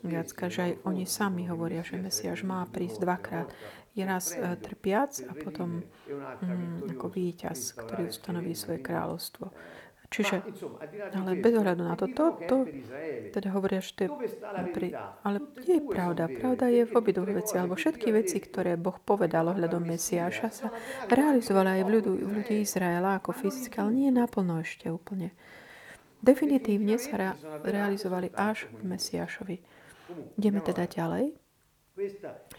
Viacka, 0.00 0.48
že 0.48 0.60
aj 0.62 0.72
oni 0.88 1.04
sami 1.04 1.44
hovoria, 1.46 1.84
že 1.84 2.00
Mesiáš 2.00 2.42
má 2.48 2.64
prísť 2.64 3.04
dvakrát. 3.04 3.48
Je 3.92 4.00
raz 4.08 4.32
uh, 4.32 4.56
trpiac 4.56 5.20
a 5.28 5.36
potom 5.36 5.84
um, 5.84 6.88
ako 6.88 7.12
víťaz, 7.12 7.76
ktorý 7.76 8.08
ustanoví 8.08 8.56
svoje 8.56 8.80
kráľovstvo. 8.80 9.52
Čiže, 10.12 10.44
ale 11.16 11.40
bez 11.40 11.56
ohľadu 11.56 11.88
na 11.88 11.96
to, 11.96 12.04
to, 12.12 12.36
to 12.44 12.56
teda 13.32 13.48
hovoria, 13.56 13.80
že 13.80 13.96
to 13.96 14.00
je 14.04 14.10
pri, 14.68 14.92
ale 15.24 15.40
je 15.64 15.80
pravda. 15.80 16.28
Pravda 16.28 16.68
je 16.68 16.84
v 16.84 16.92
obidvoch 16.92 17.32
veci, 17.32 17.56
alebo 17.56 17.80
všetky 17.80 18.12
veci, 18.12 18.36
ktoré 18.36 18.76
Boh 18.76 19.00
povedal 19.00 19.48
ohľadom 19.48 19.80
Mesiáša, 19.80 20.48
sa 20.52 20.68
realizovali 21.08 21.80
aj 21.80 21.82
v, 21.88 21.90
ľudu, 21.96 22.12
v 22.28 22.30
ľudí 22.44 22.60
Izraela 22.60 23.16
ako 23.16 23.32
fyzicky, 23.32 23.80
ale 23.80 23.90
nie 23.96 24.10
naplno 24.12 24.60
ešte 24.60 24.92
úplne. 24.92 25.32
Definitívne 26.20 27.00
sa 27.00 27.16
re, 27.16 27.28
realizovali 27.64 28.36
až 28.36 28.68
v 28.68 28.92
Mesiášovi. 28.92 29.56
Ideme 30.38 30.60
teda 30.60 30.84
ďalej. 30.88 31.36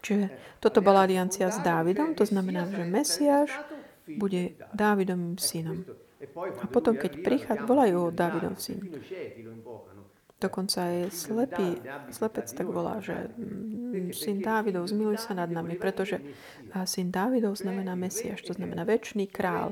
Čiže 0.04 0.26
toto 0.62 0.80
bola 0.86 1.10
aliancia 1.10 1.50
s 1.50 1.58
Dávidom, 1.66 2.13
to 2.13 2.22
znamená, 2.22 2.70
že 2.70 2.86
Mesiáš 2.86 3.50
bude 4.06 4.54
Dávidovým 4.78 5.42
synom. 5.42 5.82
A 6.62 6.66
potom, 6.70 6.96
keď 6.96 7.20
prichádza, 7.20 7.68
volajú 7.68 8.08
ho 8.08 8.10
Davidov 8.13 8.62
syn. 8.62 8.80
Dokonca 10.39 10.92
je 10.92 11.04
slepý, 11.08 11.80
slepec 12.12 12.52
tak 12.52 12.68
volá, 12.68 13.00
že 13.00 13.32
mm, 13.32 14.12
syn 14.12 14.44
Dávidov, 14.44 14.92
zmiluj 14.92 15.24
sa 15.24 15.32
nad 15.32 15.48
nami, 15.48 15.80
pretože 15.80 16.20
syn 16.84 17.16
Dávidov 17.16 17.56
znamená 17.56 17.96
Mesiáš, 17.96 18.44
to 18.44 18.52
znamená 18.52 18.84
väčší 18.84 19.32
král 19.32 19.72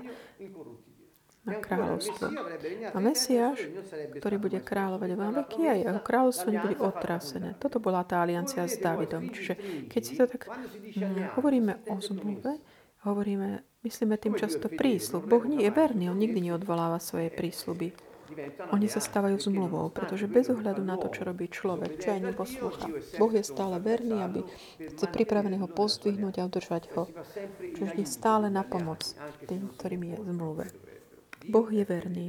na 1.42 1.58
kráľovstvo. 1.58 2.26
A 2.94 2.98
Mesiáš, 3.02 3.66
ktorý 4.22 4.38
bude 4.38 4.60
kráľovať 4.62 5.10
v 5.18 5.22
veky, 5.42 5.62
aj 5.66 5.80
jeho 5.90 6.02
kráľovstvo 6.02 6.48
nebude 6.54 6.78
otrasené. 6.78 7.58
Toto 7.58 7.82
bola 7.82 8.06
tá 8.06 8.22
aliancia 8.22 8.62
s 8.70 8.78
Dávidom. 8.78 9.34
Čiže 9.34 9.58
keď 9.90 10.02
si 10.06 10.14
to 10.14 10.30
tak 10.30 10.46
hm, 10.46 11.34
hovoríme 11.38 11.82
o 11.90 11.98
zmluve, 11.98 12.62
hovoríme 13.10 13.66
myslíme 13.82 14.16
tým 14.22 14.38
často 14.38 14.70
prísľub. 14.70 15.26
Boh 15.26 15.42
nie 15.50 15.66
je 15.66 15.72
verný, 15.74 16.14
on 16.14 16.22
nikdy 16.22 16.54
neodvoláva 16.54 17.02
svoje 17.02 17.34
prísľuby. 17.34 18.12
Oni 18.72 18.88
sa 18.88 19.04
stávajú 19.04 19.36
zmluvou, 19.44 19.92
pretože 19.92 20.32
bez 20.32 20.48
ohľadu 20.48 20.88
na 20.88 20.96
to, 20.96 21.12
čo 21.12 21.28
robí 21.28 21.52
človek, 21.52 22.00
čo 22.00 22.16
aj 22.16 22.32
neposlúcha, 22.32 22.88
Boh 23.20 23.32
je 23.36 23.44
stále 23.44 23.76
verný, 23.84 24.24
aby 24.24 24.40
chce 24.80 25.06
pripravený 25.12 25.60
ho 25.60 25.68
pozdvihnúť 25.68 26.40
a 26.40 26.48
udržať 26.48 26.88
ho. 26.96 27.12
Čiže 27.76 27.92
je 28.00 28.08
stále 28.08 28.48
na 28.48 28.64
pomoc 28.64 29.04
tým, 29.52 29.68
ktorým 29.76 30.16
je 30.16 30.18
zmluve. 30.32 30.66
Boh 31.48 31.68
je 31.72 31.86
verný. 31.86 32.28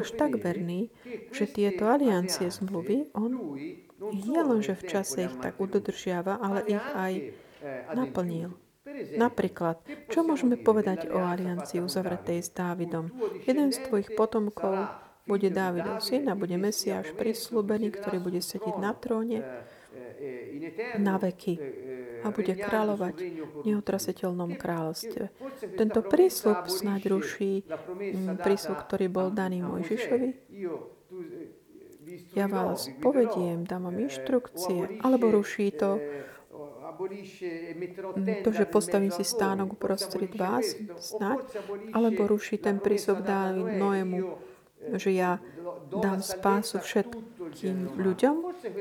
Až 0.00 0.16
tak 0.16 0.40
verný, 0.40 0.88
že 1.30 1.44
tieto 1.44 1.86
aliancie 1.86 2.48
zmluvy, 2.48 3.12
on 3.12 3.56
nie 4.00 4.40
len, 4.40 4.60
že 4.64 4.74
v 4.74 4.84
čase 4.88 5.28
ich 5.28 5.36
tak 5.44 5.60
udodržiava, 5.60 6.40
ale 6.40 6.64
ich 6.66 6.86
aj 6.96 7.12
naplnil. 7.92 8.56
Napríklad, 9.20 9.84
čo 10.08 10.24
môžeme 10.24 10.56
povedať 10.56 11.12
o 11.12 11.20
aliancii 11.20 11.84
uzavretej 11.84 12.40
s 12.40 12.50
Dávidom? 12.56 13.12
Jeden 13.44 13.68
z 13.68 13.84
tvojich 13.84 14.16
potomkov 14.16 14.88
bude 15.28 15.52
Dávidov 15.52 16.00
syn 16.00 16.32
a 16.32 16.34
bude 16.34 16.56
Mesiáš 16.56 17.12
prislúbený, 17.12 17.92
ktorý 17.92 18.16
bude 18.16 18.40
sedieť 18.40 18.80
na 18.80 18.96
tróne 18.96 19.44
na 20.98 21.16
veky. 21.18 21.54
a 22.18 22.34
bude 22.34 22.54
kráľovať 22.58 23.16
v 23.62 23.62
neotrasiteľnom 23.62 24.58
kráľovstve. 24.58 25.30
Tento 25.78 26.00
prísľub 26.02 26.66
snáď 26.66 27.14
ruší 27.14 27.62
mm, 27.62 28.42
prísľub, 28.42 28.78
ktorý 28.90 29.06
bol 29.06 29.30
daný 29.30 29.62
Mojžišovi. 29.62 30.28
Ja 32.34 32.50
vás 32.50 32.90
povediem, 32.98 33.68
dám 33.68 33.86
vám 33.86 34.02
inštrukcie, 34.02 34.98
alebo 35.04 35.30
ruší 35.30 35.70
to. 35.70 36.02
to, 38.42 38.50
že 38.50 38.64
postavím 38.66 39.12
si 39.14 39.22
stánok 39.22 39.78
uprostred 39.78 40.32
vás, 40.34 40.74
snáď, 40.98 41.62
alebo 41.94 42.26
ruší 42.26 42.58
ten 42.58 42.82
prísľub 42.82 43.22
Dávid 43.22 43.78
Noému, 43.78 44.18
že 44.98 45.14
ja 45.14 45.38
dám 45.92 46.24
spásu 46.24 46.82
všetkým 46.82 47.37
ľuďom, 47.96 48.36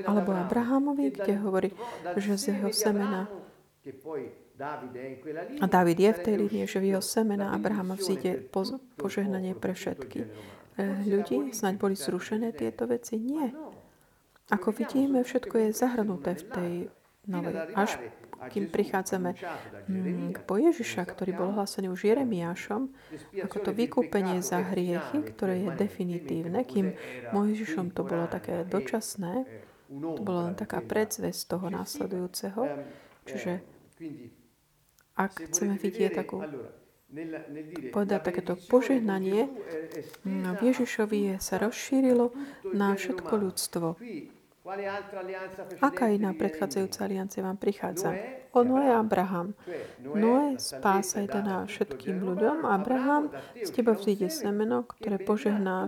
alebo 0.05 0.31
Abrahamovi, 0.35 1.13
kde 1.13 1.33
hovorí, 1.41 1.69
že 2.19 2.35
z 2.37 2.43
jeho 2.55 2.69
semena 2.73 3.29
a 5.61 5.65
David 5.69 5.97
je 6.01 6.11
v 6.17 6.23
tej 6.23 6.35
línii, 6.43 6.65
že 6.65 6.81
v 6.81 6.89
jeho 6.91 7.03
semena 7.03 7.53
Abrahama 7.53 7.93
vzíde 7.93 8.41
požehnanie 8.97 9.53
pre 9.53 9.77
všetky 9.77 10.19
eh, 10.25 10.29
ľudí. 11.05 11.53
Snaď 11.53 11.77
boli 11.77 11.93
zrušené 11.93 12.51
tieto 12.57 12.89
veci? 12.89 13.21
Nie. 13.21 13.53
Ako 14.49 14.73
vidíme, 14.73 15.21
všetko 15.21 15.55
je 15.61 15.69
zahrnuté 15.77 16.39
v 16.39 16.43
tej 16.49 16.71
novej. 17.27 17.53
Až 17.75 17.99
kým 18.53 18.69
prichádzame 18.69 19.33
mm, 19.89 20.45
po 20.45 20.61
Ježiša, 20.61 21.09
ktorý 21.09 21.31
bol 21.33 21.49
hlasený 21.57 21.89
už 21.89 22.05
Jeremiášom, 22.05 22.93
ako 23.43 23.57
to 23.59 23.71
vykúpenie 23.73 24.39
za 24.45 24.61
hriechy, 24.61 25.25
ktoré 25.25 25.65
je 25.65 25.69
definitívne, 25.73 26.61
kým 26.61 26.93
Mojžišom 27.33 27.91
to 27.91 28.05
bolo 28.05 28.29
také 28.29 28.61
dočasné, 28.63 29.43
to 29.89 30.21
bolo 30.21 30.51
len 30.51 30.55
taká 30.55 30.85
predzvesť 30.85 31.57
toho 31.57 31.67
následujúceho. 31.73 32.61
Čiže 33.25 33.59
ak 35.17 35.49
chceme 35.49 35.75
vidieť 35.81 36.11
takú 36.13 36.45
povedať 37.95 38.19
takéto 38.21 38.53
požehnanie, 38.67 39.47
v 40.27 40.59
Ježišovi 40.59 41.39
sa 41.39 41.55
rozšírilo 41.57 42.35
na 42.75 42.93
všetko 42.93 43.33
ľudstvo. 43.33 43.87
Aká 45.79 46.11
iná 46.11 46.35
predchádzajúca 46.35 46.99
aliancia 47.07 47.39
vám 47.39 47.55
prichádza? 47.55 48.11
O 48.51 48.67
Noé 48.67 48.91
a 48.91 48.99
Abraham. 48.99 49.55
Noé 50.03 50.59
spása 50.59 51.23
je 51.23 51.29
daná 51.31 51.63
všetkým 51.63 52.19
ľuďom. 52.19 52.67
Abraham, 52.67 53.31
z 53.55 53.69
teba 53.71 53.95
vzíde 53.95 54.27
semeno, 54.27 54.83
ktoré 54.83 55.23
požehná 55.23 55.87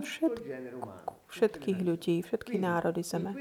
všetkých 1.28 1.78
ľudí, 1.84 2.24
všetky 2.24 2.56
národy 2.56 3.04
zeme. 3.04 3.36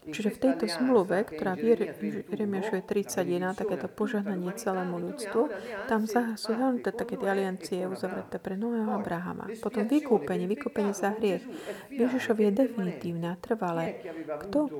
Čiže 0.00 0.32
v 0.32 0.38
tejto 0.40 0.64
zmluve, 0.64 1.28
ktorá 1.28 1.52
v 1.52 1.76
Jeremiašove 2.24 2.80
31, 2.88 3.52
takéto 3.52 3.84
požehnanie 3.84 4.48
celému 4.56 4.96
ľudstvu, 4.96 5.52
tam 5.92 6.08
sú 6.08 6.56
zahrnuté 6.56 6.88
také 6.88 7.20
tie 7.20 7.28
aliancie 7.28 7.84
uzavreté 7.84 8.40
pre 8.40 8.56
Noého 8.56 8.88
Abrahama. 8.96 9.52
Potom 9.60 9.84
vykúpenie, 9.84 10.48
vykúpenie 10.48 10.96
za 10.96 11.12
hriech. 11.20 11.44
Ježišov 11.92 12.40
je 12.40 12.48
definitívne 12.48 13.28
a 13.28 13.36
trvalé. 13.36 14.00
Kto 14.48 14.72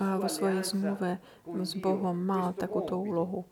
vo 0.00 0.28
svojej 0.32 0.64
zmluve 0.64 1.20
s 1.44 1.72
Bohom 1.76 2.16
mal 2.16 2.56
takúto 2.56 2.96
úlohu? 2.96 3.44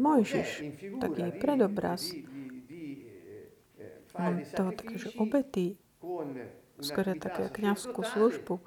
Mojžiš, 0.00 0.64
taký 0.96 1.36
predobraz 1.36 2.16
toho 4.56 4.70
také, 4.72 4.94
že 4.96 5.12
obety 5.20 5.76
skôr 6.82 7.06
také 7.16 7.48
kniazskú 7.48 8.02
službu, 8.02 8.60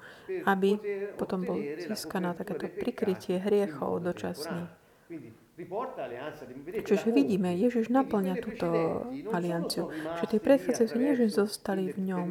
aby 0.46 0.78
potom 1.20 1.44
bol 1.44 1.58
získaná 1.58 2.34
takéto 2.34 2.70
prikrytie 2.70 3.38
hriechov 3.42 4.02
dočasný. 4.02 4.66
Čiže 6.82 7.14
vidíme, 7.14 7.54
Ježiš 7.54 7.86
naplňa 7.86 8.42
túto 8.42 8.66
alianciu. 9.30 9.86
Čiže 10.18 10.26
tie 10.34 10.40
predchádzajúce 10.42 10.96
nie, 10.98 11.14
že 11.14 11.30
zostali 11.30 11.94
v 11.94 12.10
ňom 12.10 12.28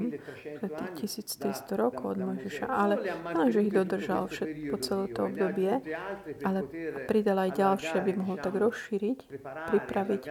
tých 0.59 0.91
1300 1.23 1.71
rokov 1.79 2.19
od 2.19 2.19
Mojžiša, 2.19 2.67
ale 2.67 2.99
len, 3.31 3.47
že 3.47 3.63
ich 3.63 3.71
dodržal 3.71 4.27
všet, 4.27 4.67
po 4.67 4.75
celé 4.83 5.07
to 5.15 5.31
obdobie, 5.31 5.71
ale 6.43 6.67
pridal 7.07 7.47
aj 7.47 7.51
ďalšie, 7.55 7.95
aby 8.03 8.11
mohol 8.19 8.35
tak 8.43 8.59
rozšíriť, 8.59 9.19
pripraviť 9.71 10.21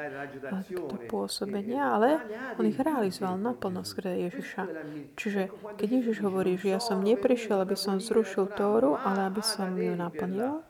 toto 0.77 0.97
pôsobenie, 1.09 1.81
ale 1.81 2.21
on 2.61 2.69
ich 2.69 2.77
realizoval 2.77 3.41
naplno 3.41 3.89
skrze 3.89 4.29
Ježiša. 4.29 4.63
Čiže 5.17 5.49
keď 5.81 5.89
Ježiš 5.89 6.21
hovorí, 6.21 6.61
že 6.61 6.77
ja 6.77 6.81
som 6.83 7.01
neprišiel, 7.01 7.57
aby 7.65 7.73
som 7.73 7.97
zrušil 7.97 8.53
Tóru, 8.53 9.01
ale 9.01 9.33
aby 9.33 9.41
som 9.41 9.73
ju 9.73 9.97
naplnil, 9.97 10.61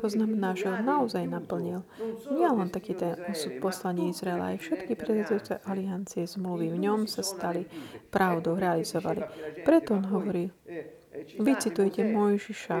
to 0.00 0.06
znamená, 0.08 0.54
že 0.56 0.70
on 0.70 0.84
naozaj 0.84 1.24
naplnil 1.28 1.84
nie 2.32 2.48
len 2.48 2.68
taký 2.72 2.96
ten 2.96 3.18
osud 3.28 3.60
poslaní 3.60 4.12
Izraela, 4.12 4.56
aj 4.56 4.64
všetky 4.64 4.92
predchádzajúce 4.96 5.54
aliancie 5.68 6.22
zmluvy 6.24 6.72
v 6.72 6.78
ňom 6.88 7.00
sa 7.10 7.20
stali 7.24 7.68
pravdou, 8.08 8.56
realizovali. 8.56 9.24
Preto 9.66 9.98
on 9.98 10.06
hovorí, 10.08 10.48
vy 11.36 11.52
citujete 11.60 12.08
Mojžiša, 12.08 12.78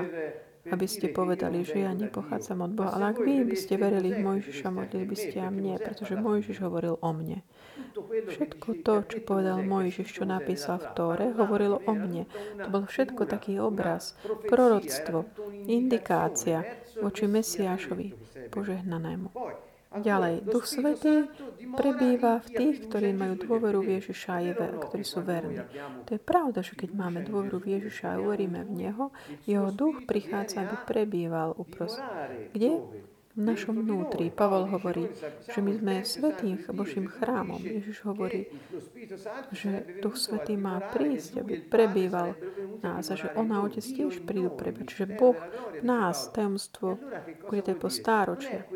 aby 0.70 0.86
ste 0.86 1.10
povedali, 1.10 1.66
že 1.66 1.82
ja 1.82 1.90
nepochádzam 1.90 2.70
od 2.70 2.72
Boha. 2.78 2.94
Ale 2.94 3.10
ak 3.10 3.18
vy 3.18 3.42
by 3.42 3.56
ste 3.58 3.74
verili 3.74 4.14
v 4.14 4.22
Mojžiša, 4.22 4.68
modlili 4.70 5.06
by 5.10 5.16
ste 5.18 5.36
a 5.42 5.50
mne, 5.50 5.74
pretože 5.82 6.14
Mojžiš 6.14 6.62
hovoril 6.62 7.02
o 7.02 7.10
mne. 7.10 7.42
Všetko 8.28 8.68
to, 8.82 8.94
čo 9.08 9.18
povedal 9.22 9.62
Mojžiš, 9.62 10.08
čo 10.12 10.24
napísal 10.24 10.80
v 10.80 10.86
Tóre, 10.96 11.26
hovorilo 11.34 11.80
o 11.84 11.92
mne. 11.92 12.24
To 12.58 12.68
bol 12.68 12.84
všetko 12.86 13.28
taký 13.28 13.58
obraz, 13.58 14.16
proroctvo, 14.48 15.26
indikácia 15.66 16.64
voči 16.98 17.24
Mesiášovi, 17.28 18.06
požehnanému. 18.50 19.30
Ďalej, 19.92 20.48
Duch 20.48 20.64
Svetý 20.64 21.28
prebýva 21.76 22.40
v 22.40 22.48
tých, 22.48 22.88
ktorí 22.88 23.12
majú 23.12 23.36
dôveru 23.36 23.84
v 23.84 24.00
Ježiša 24.00 24.32
a 24.56 24.80
ktorí 24.80 25.04
sú 25.04 25.20
verní. 25.20 25.60
To 26.08 26.16
je 26.16 26.20
pravda, 26.20 26.64
že 26.64 26.80
keď 26.80 26.96
máme 26.96 27.20
dôveru 27.28 27.60
v 27.60 27.76
Ježiša 27.76 28.16
a 28.16 28.20
uveríme 28.24 28.64
v 28.64 28.88
Neho, 28.88 29.12
Jeho 29.44 29.68
duch 29.68 30.08
prichádza, 30.08 30.64
aby 30.64 30.76
prebýval 30.88 31.52
uprostred. 31.60 32.08
Kde? 32.56 32.80
V 33.32 33.40
našom 33.48 33.80
vnútri. 33.80 34.28
Pavol 34.28 34.68
hovorí, 34.68 35.08
že 35.48 35.64
my 35.64 35.72
sme 35.72 35.94
svetým 36.04 36.60
Božím 36.76 37.08
chrámom. 37.08 37.60
Ježiš 37.64 38.04
hovorí, 38.04 38.52
že 39.56 40.00
Duch 40.04 40.20
Svetý 40.20 40.60
má 40.60 40.80
prísť, 40.92 41.40
aby 41.40 41.64
prebýval 41.64 42.36
nás 42.84 43.08
a 43.08 43.16
že 43.16 43.32
On 43.32 43.48
a 43.48 43.64
Otec 43.64 43.80
tiež 43.80 44.20
prídu 44.28 44.52
prebývať. 44.52 44.86
Čiže 44.92 45.06
Boh 45.16 45.38
nás, 45.80 46.28
tajomstvo, 46.28 47.00
je 47.48 47.74
po 47.76 47.88
stáročie, 47.88 48.68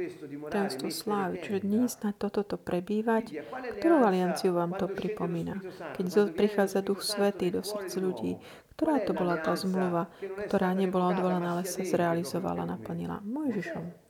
tajomstvo 0.48 0.88
slávy. 0.88 1.44
Čiže 1.44 1.58
dnes 1.66 1.92
na 2.00 2.16
toto 2.16 2.40
to 2.40 2.56
prebývať, 2.56 3.44
ktorú 3.76 4.08
alianciu 4.08 4.56
vám 4.56 4.72
to 4.80 4.88
pripomína? 4.88 5.60
Keď 6.00 6.32
prichádza 6.32 6.80
Duch 6.80 7.04
Svetý 7.04 7.52
do 7.52 7.60
srdc 7.60 7.92
ľudí, 8.00 8.32
ktorá 8.76 9.00
to 9.04 9.16
bola 9.16 9.40
tá 9.40 9.56
zmluva, 9.56 10.12
ktorá 10.48 10.76
nebola 10.76 11.16
odvolaná, 11.16 11.56
ale 11.56 11.64
sa 11.64 11.80
zrealizovala, 11.80 12.68
naplnila? 12.68 13.24
Mojžišom. 13.24 14.05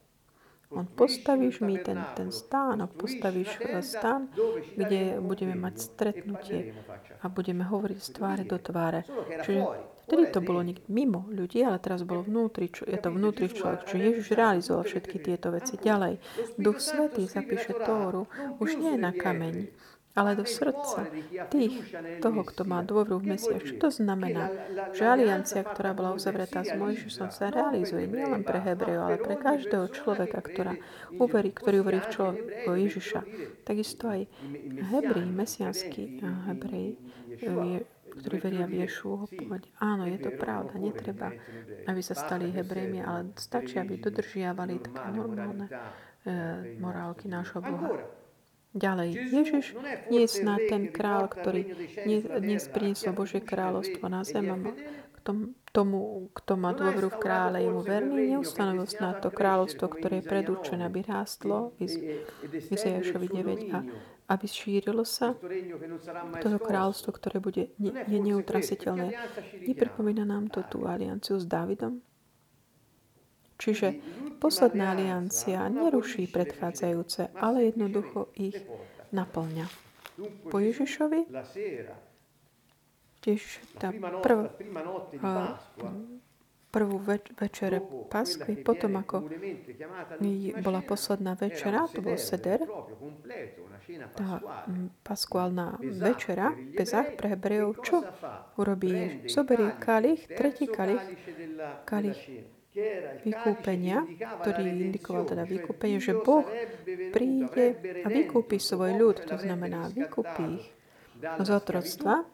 On 0.71 0.83
postavíš 0.83 1.62
mi 1.62 1.79
ten, 1.79 2.03
ten 2.19 2.35
stánok, 2.35 2.99
postavíš 2.99 3.62
stán, 3.87 4.35
kde 4.75 5.23
budeme 5.23 5.55
mať 5.55 5.75
stretnutie 5.79 6.75
a 7.23 7.31
budeme 7.31 7.62
hovoriť 7.62 7.99
z 8.03 8.09
tváre 8.11 8.43
do 8.43 8.59
tváre. 8.59 9.07
Čiže 9.47 9.62
vtedy 10.11 10.25
to 10.35 10.43
bolo 10.43 10.67
niekde 10.67 10.83
mimo 10.91 11.31
ľudí, 11.31 11.62
ale 11.62 11.79
teraz 11.79 12.03
bolo 12.03 12.27
vnútri, 12.27 12.67
čo, 12.67 12.83
je 12.83 12.99
to 12.99 13.14
vnútri 13.14 13.47
človek. 13.47 13.87
Čiže 13.87 14.03
Ježiš 14.03 14.27
realizoval 14.35 14.83
všetky 14.83 15.17
tieto 15.23 15.55
veci. 15.55 15.79
Ďalej, 15.79 16.19
Duch 16.59 16.83
Svetý 16.83 17.31
zapíše 17.31 17.71
Tóru 17.87 18.27
už 18.59 18.75
nie 18.75 18.99
na 18.99 19.14
kameň, 19.14 19.71
ale 20.17 20.33
do 20.33 20.49
srdca 20.49 21.05
tých, 21.53 21.93
toho, 22.25 22.41
kto 22.41 22.64
má 22.64 22.81
dôveru 22.81 23.21
v 23.21 23.37
Mesia. 23.37 23.61
Čo 23.61 23.77
to 23.77 23.89
znamená? 23.93 24.49
Že 24.97 25.05
aliancia, 25.05 25.61
ktorá 25.61 25.93
bola 25.93 26.17
uzavretá 26.17 26.64
s 26.64 26.73
Mojžišom, 26.73 27.29
sa 27.29 27.53
realizuje 27.53 28.09
nielen 28.09 28.41
pre 28.41 28.64
Hebrejov, 28.64 29.03
ale 29.05 29.17
pre 29.21 29.37
každého 29.37 29.93
človeka, 29.93 30.41
ktorá 30.41 30.73
uverí, 31.21 31.53
ktorý 31.53 31.85
uverí 31.85 32.01
v 32.01 32.09
človeka 32.09 32.73
Ježiša. 32.73 33.21
Takisto 33.69 34.09
aj 34.09 34.25
Hebrej, 34.89 35.29
mesianský 35.29 36.25
Hebrej, 36.49 36.97
ktorí 38.17 38.37
veria 38.41 38.64
v 38.64 38.89
Ješuho, 38.89 39.29
povedať, 39.29 39.69
áno, 39.77 40.09
je 40.09 40.17
to 40.17 40.33
pravda, 40.33 40.81
netreba, 40.81 41.37
aby 41.85 42.01
sa 42.01 42.17
stali 42.17 42.49
Hebrejmi, 42.49 43.05
ale 43.05 43.37
stačí, 43.37 43.77
aby 43.77 44.01
dodržiavali 44.01 44.81
také 44.81 45.12
normálne 45.12 45.69
e, 45.69 45.73
morálky 46.81 47.29
nášho 47.29 47.61
Boha. 47.61 48.25
Ďalej, 48.77 49.09
Ježiš 49.33 49.72
nie 50.12 50.29
je 50.29 50.31
snad 50.31 50.61
ten 50.68 50.93
král, 50.93 51.33
ktorý 51.33 51.64
dnes 52.45 52.68
priniesol 52.68 53.16
Božie 53.16 53.41
kráľovstvo 53.41 54.05
na 54.12 54.20
zem 54.20 54.53
a 54.53 54.57
tomu, 55.72 56.31
kto 56.33 56.53
má 56.55 56.70
dôveru 56.72 57.11
v 57.11 57.18
krále, 57.20 57.57
je 57.64 57.70
mu 57.72 57.83
verný, 57.83 58.37
neustanovil 58.37 58.87
snad 58.87 59.20
to 59.20 59.35
kráľovstvo, 59.35 59.91
ktoré 59.91 60.22
je 60.22 60.29
predurčené, 60.31 60.87
aby 60.87 61.03
rástlo, 61.03 61.74
Izajašovi 62.70 63.29
9, 63.29 63.77
a 63.77 63.83
aby 64.31 64.47
šírilo 64.47 65.03
sa 65.03 65.35
toto 66.41 66.59
kráľovstvo, 66.62 67.11
ktoré 67.16 67.43
bude, 67.43 67.74
ne, 67.83 68.07
je 68.07 68.18
neutrasiteľné. 68.22 69.09
Nepripomína 69.66 70.24
nám 70.24 70.49
to 70.49 70.62
tú 70.68 70.87
alianciu 70.87 71.37
s 71.43 71.47
Dávidom? 71.49 72.01
Čiže 73.57 73.88
posledná 74.36 74.92
aliancia 74.92 75.64
neruší 75.68 76.28
predchádzajúce, 76.28 77.32
ale 77.36 77.72
jednoducho 77.72 78.28
ich 78.36 78.61
naplňa. 79.12 79.66
Po 80.48 80.57
Ježišovi? 80.61 81.28
Tiež 83.20 83.42
tá 83.80 83.90
prv, 84.22 84.54
prvú 86.70 86.96
več- 87.00 87.32
večere 87.40 87.80
Paskvy, 88.12 88.61
potom 88.61 89.00
ako 89.00 89.26
bola 90.61 90.80
posledná 90.84 91.32
večera, 91.34 91.88
to 91.90 92.04
bol 92.04 92.20
seder, 92.20 92.62
tá 94.14 94.40
paskuálna 95.02 95.80
večera, 95.80 96.52
Pezach 96.76 97.16
pre 97.16 97.32
Hebrejov, 97.34 97.80
čo 97.82 98.04
urobí? 98.61 98.92
Ježiš? 98.92 99.32
Zoberie 99.32 99.72
kalich, 99.80 100.28
tretí 100.28 100.68
kalich, 100.68 101.02
kalich 101.88 102.20
vykúpenia, 103.24 104.05
ktorý 104.45 104.62
indikoval 104.68 105.24
teda 105.24 105.45
vykúpenie, 105.49 105.99
že 105.99 106.12
Boh 106.16 106.45
príde 107.11 107.66
a 108.05 108.09
vykúpi 108.12 108.61
svoj 108.61 108.93
ľud, 108.97 109.16
to 109.24 109.37
znamená 109.41 109.89
vykúpi 109.89 110.61
ich 110.61 110.66
z 111.20 111.49
otroctva. 111.49 112.24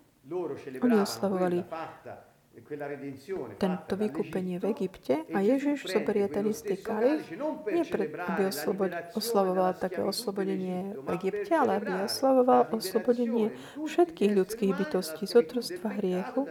Oni 0.83 0.97
oslavovali 1.03 1.63
tento 3.57 3.95
vykúpenie 3.97 4.61
v 4.61 4.77
Egypte 4.77 5.25
a 5.33 5.41
Ježiš 5.41 5.89
zoberie 5.89 6.29
ten 6.29 6.45
istý 6.53 6.77
kalich, 6.77 7.25
nie 7.69 7.85
pre, 7.89 8.13
aby 8.13 8.49
oslavoval 9.17 9.73
také 9.81 10.05
oslobodenie 10.05 10.93
v 11.01 11.09
Egypte, 11.17 11.53
ale 11.57 11.81
aby 11.81 11.93
oslavoval 12.05 12.69
oslobodenie 12.73 13.57
všetkých 13.77 14.33
ľudských 14.37 14.73
bytostí 14.77 15.25
z 15.25 15.35
otrostva 15.41 15.97
hriechu. 15.97 16.45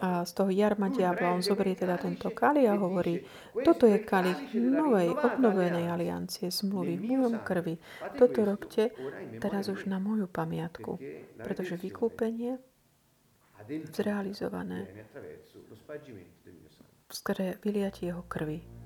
a 0.00 0.24
z 0.24 0.32
toho 0.32 0.50
jarma 0.50 0.88
diabla. 0.88 1.36
On 1.36 1.44
zoberie 1.44 1.76
teda 1.76 2.00
tento 2.00 2.32
kalich 2.32 2.72
a 2.72 2.80
hovorí, 2.80 3.20
toto 3.52 3.84
je 3.84 4.00
kalich 4.00 4.56
novej, 4.56 5.12
obnovenej 5.12 5.92
aliancie, 5.92 6.48
zmluvy 6.48 6.96
v 6.96 7.04
mojom 7.20 7.44
krvi. 7.44 7.76
Toto 8.16 8.40
robte 8.42 8.96
teraz 9.36 9.68
už 9.68 9.84
na 9.84 10.00
moju 10.00 10.24
pamiatku, 10.24 10.96
pretože 11.36 11.76
vykúpenie 11.76 12.69
zrealizované 13.92 14.86
skrze 17.12 17.54
vyliatie 17.64 18.06
jeho 18.06 18.22
krvi. 18.22 18.79